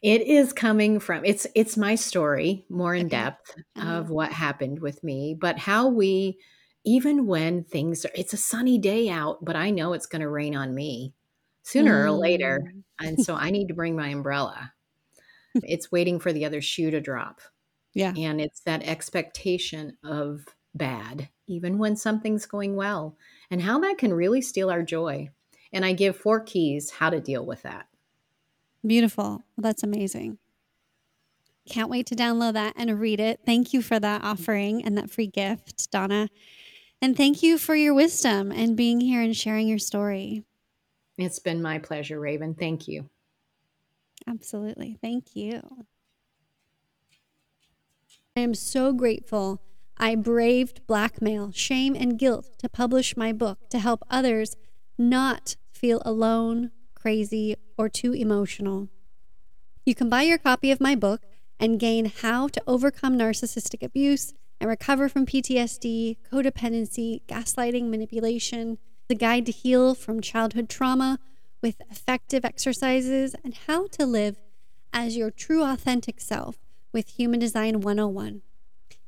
it 0.01 0.21
is 0.21 0.53
coming 0.53 0.99
from 0.99 1.25
it's 1.25 1.47
it's 1.55 1.75
my 1.75 1.95
story 1.95 2.65
more 2.69 2.93
in 2.93 3.07
okay. 3.07 3.17
depth 3.17 3.55
uh-huh. 3.75 3.93
of 3.93 4.09
what 4.09 4.31
happened 4.31 4.79
with 4.79 5.03
me, 5.03 5.35
but 5.39 5.57
how 5.57 5.87
we 5.87 6.37
even 6.85 7.25
when 7.25 7.63
things 7.63 8.05
are 8.05 8.11
it's 8.15 8.33
a 8.33 8.37
sunny 8.37 8.77
day 8.77 9.09
out, 9.09 9.43
but 9.43 9.55
I 9.55 9.71
know 9.71 9.93
it's 9.93 10.05
going 10.05 10.21
to 10.21 10.29
rain 10.29 10.55
on 10.55 10.73
me 10.73 11.13
sooner 11.63 12.03
mm. 12.03 12.05
or 12.05 12.11
later, 12.11 12.61
mm. 12.63 12.83
and 12.99 13.19
so 13.25 13.35
I 13.35 13.49
need 13.49 13.67
to 13.67 13.73
bring 13.73 13.95
my 13.95 14.09
umbrella. 14.09 14.73
it's 15.55 15.91
waiting 15.91 16.19
for 16.19 16.31
the 16.31 16.45
other 16.45 16.61
shoe 16.61 16.91
to 16.91 17.01
drop. 17.01 17.41
Yeah. 17.93 18.13
And 18.15 18.39
it's 18.39 18.61
that 18.61 18.83
expectation 18.83 19.97
of 20.03 20.45
bad, 20.75 21.29
even 21.47 21.79
when 21.79 21.95
something's 21.95 22.45
going 22.45 22.75
well, 22.75 23.17
and 23.49 23.61
how 23.61 23.79
that 23.79 23.97
can 23.97 24.13
really 24.13 24.41
steal 24.41 24.69
our 24.69 24.83
joy. 24.83 25.29
And 25.71 25.85
I 25.85 25.93
give 25.93 26.15
four 26.15 26.39
keys 26.39 26.89
how 26.89 27.09
to 27.09 27.19
deal 27.19 27.45
with 27.45 27.61
that. 27.63 27.87
Beautiful. 28.85 29.23
Well, 29.23 29.43
that's 29.57 29.83
amazing. 29.83 30.37
Can't 31.69 31.89
wait 31.89 32.07
to 32.07 32.15
download 32.15 32.53
that 32.53 32.73
and 32.75 32.99
read 32.99 33.19
it. 33.19 33.41
Thank 33.45 33.73
you 33.73 33.81
for 33.81 33.99
that 33.99 34.23
offering 34.23 34.83
and 34.83 34.97
that 34.97 35.11
free 35.11 35.27
gift, 35.27 35.91
Donna. 35.91 36.29
And 37.01 37.15
thank 37.15 37.43
you 37.43 37.57
for 37.57 37.75
your 37.75 37.93
wisdom 37.93 38.51
and 38.51 38.75
being 38.75 38.99
here 38.99 39.21
and 39.21 39.35
sharing 39.35 39.67
your 39.67 39.79
story. 39.79 40.43
It's 41.17 41.39
been 41.39 41.61
my 41.61 41.77
pleasure, 41.77 42.19
Raven. 42.19 42.55
Thank 42.55 42.87
you. 42.87 43.09
Absolutely. 44.27 44.97
Thank 45.01 45.35
you. 45.35 45.61
I 48.35 48.41
am 48.41 48.53
so 48.53 48.93
grateful 48.93 49.61
I 49.97 50.15
braved 50.15 50.87
blackmail, 50.87 51.51
shame, 51.51 51.93
and 51.93 52.17
guilt 52.17 52.57
to 52.59 52.69
publish 52.69 53.17
my 53.17 53.33
book 53.33 53.69
to 53.69 53.79
help 53.79 54.03
others 54.09 54.55
not 54.99 55.55
feel 55.71 56.01
alone, 56.05 56.71
crazy, 56.93 57.55
or 57.77 57.89
too 57.89 58.13
emotional. 58.13 58.89
You 59.85 59.95
can 59.95 60.09
buy 60.09 60.23
your 60.23 60.37
copy 60.37 60.71
of 60.71 60.81
my 60.81 60.95
book 60.95 61.21
and 61.59 61.79
gain 61.79 62.05
how 62.05 62.47
to 62.49 62.61
overcome 62.67 63.17
narcissistic 63.17 63.83
abuse 63.83 64.33
and 64.59 64.69
recover 64.69 65.09
from 65.09 65.25
PTSD, 65.25 66.17
codependency, 66.31 67.21
gaslighting, 67.27 67.89
manipulation, 67.89 68.77
the 69.07 69.15
guide 69.15 69.45
to 69.45 69.51
heal 69.51 69.95
from 69.95 70.21
childhood 70.21 70.69
trauma 70.69 71.17
with 71.61 71.81
effective 71.89 72.45
exercises, 72.45 73.35
and 73.43 73.53
how 73.67 73.87
to 73.87 74.05
live 74.05 74.37
as 74.93 75.17
your 75.17 75.31
true 75.31 75.63
authentic 75.63 76.21
self 76.21 76.57
with 76.93 77.19
Human 77.19 77.39
Design 77.39 77.81
101. 77.81 78.41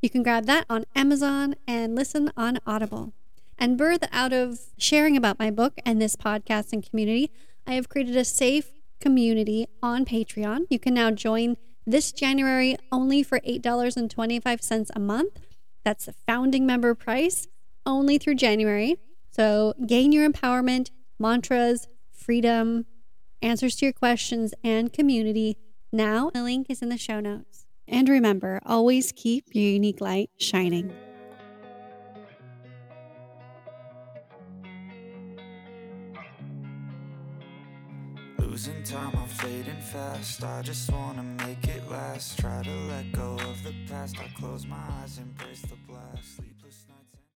You 0.02 0.10
can 0.10 0.24
grab 0.24 0.46
that 0.46 0.66
on 0.70 0.86
Amazon 0.96 1.56
and 1.68 1.96
listen 1.96 2.32
on 2.36 2.60
Audible. 2.66 3.14
And 3.62 3.78
birth 3.78 4.04
out 4.12 4.34
of 4.34 4.60
sharing 4.80 5.16
about 5.16 5.38
my 5.38 5.52
book 5.52 5.76
and 5.86 6.02
this 6.02 6.16
podcast 6.16 6.74
and 6.74 6.84
community, 6.84 7.30
I 7.68 7.74
have 7.74 7.90
created 7.90 8.16
a 8.16 8.26
safe 8.26 8.72
community 9.00 9.68
on 9.84 10.04
Patreon. 10.04 10.62
You 10.72 10.80
can 10.80 10.96
now 10.96 11.12
join 11.12 11.58
this 11.86 12.12
January 12.12 12.76
only 12.92 13.22
for 13.22 13.40
$8.25 13.42 14.90
a 14.96 15.00
month. 15.00 15.40
That's 15.84 16.08
the 16.08 16.16
founding 16.26 16.66
member 16.66 16.96
price 16.96 17.48
only 17.86 18.18
through 18.18 18.36
January. 18.36 18.96
So 19.30 19.76
gain 19.86 20.12
your 20.12 20.28
empowerment, 20.28 20.90
mantras, 21.20 21.88
freedom, 22.12 22.88
answers 23.44 23.76
to 23.76 23.86
your 23.86 23.94
questions, 23.94 24.56
and 24.64 24.92
community. 24.92 25.56
Now, 25.92 26.32
the 26.34 26.42
link 26.42 26.66
is 26.68 26.82
in 26.82 26.90
the 26.90 26.98
show 26.98 27.20
notes. 27.20 27.68
And 27.88 28.10
remember, 28.10 28.60
always 28.66 29.12
keep 29.12 29.54
your 29.54 29.66
unique 29.66 30.02
light 30.02 30.32
shining. 30.40 30.92
Losing 38.52 38.84
time, 38.84 39.14
I'm 39.16 39.30
fading 39.30 39.80
fast. 39.80 40.44
I 40.44 40.62
just 40.62 40.92
wanna 40.92 41.24
make 41.24 41.66
it 41.70 41.90
last. 41.90 42.38
Try 42.38 42.62
to 42.62 42.76
let 42.90 43.10
go 43.14 43.36
of 43.36 43.64
the 43.64 43.74
past. 43.88 44.20
I 44.20 44.28
close 44.38 44.68
my 44.68 44.76
eyes, 45.02 45.20
embrace 45.20 45.62
the 45.62 45.78
blast 45.88 46.51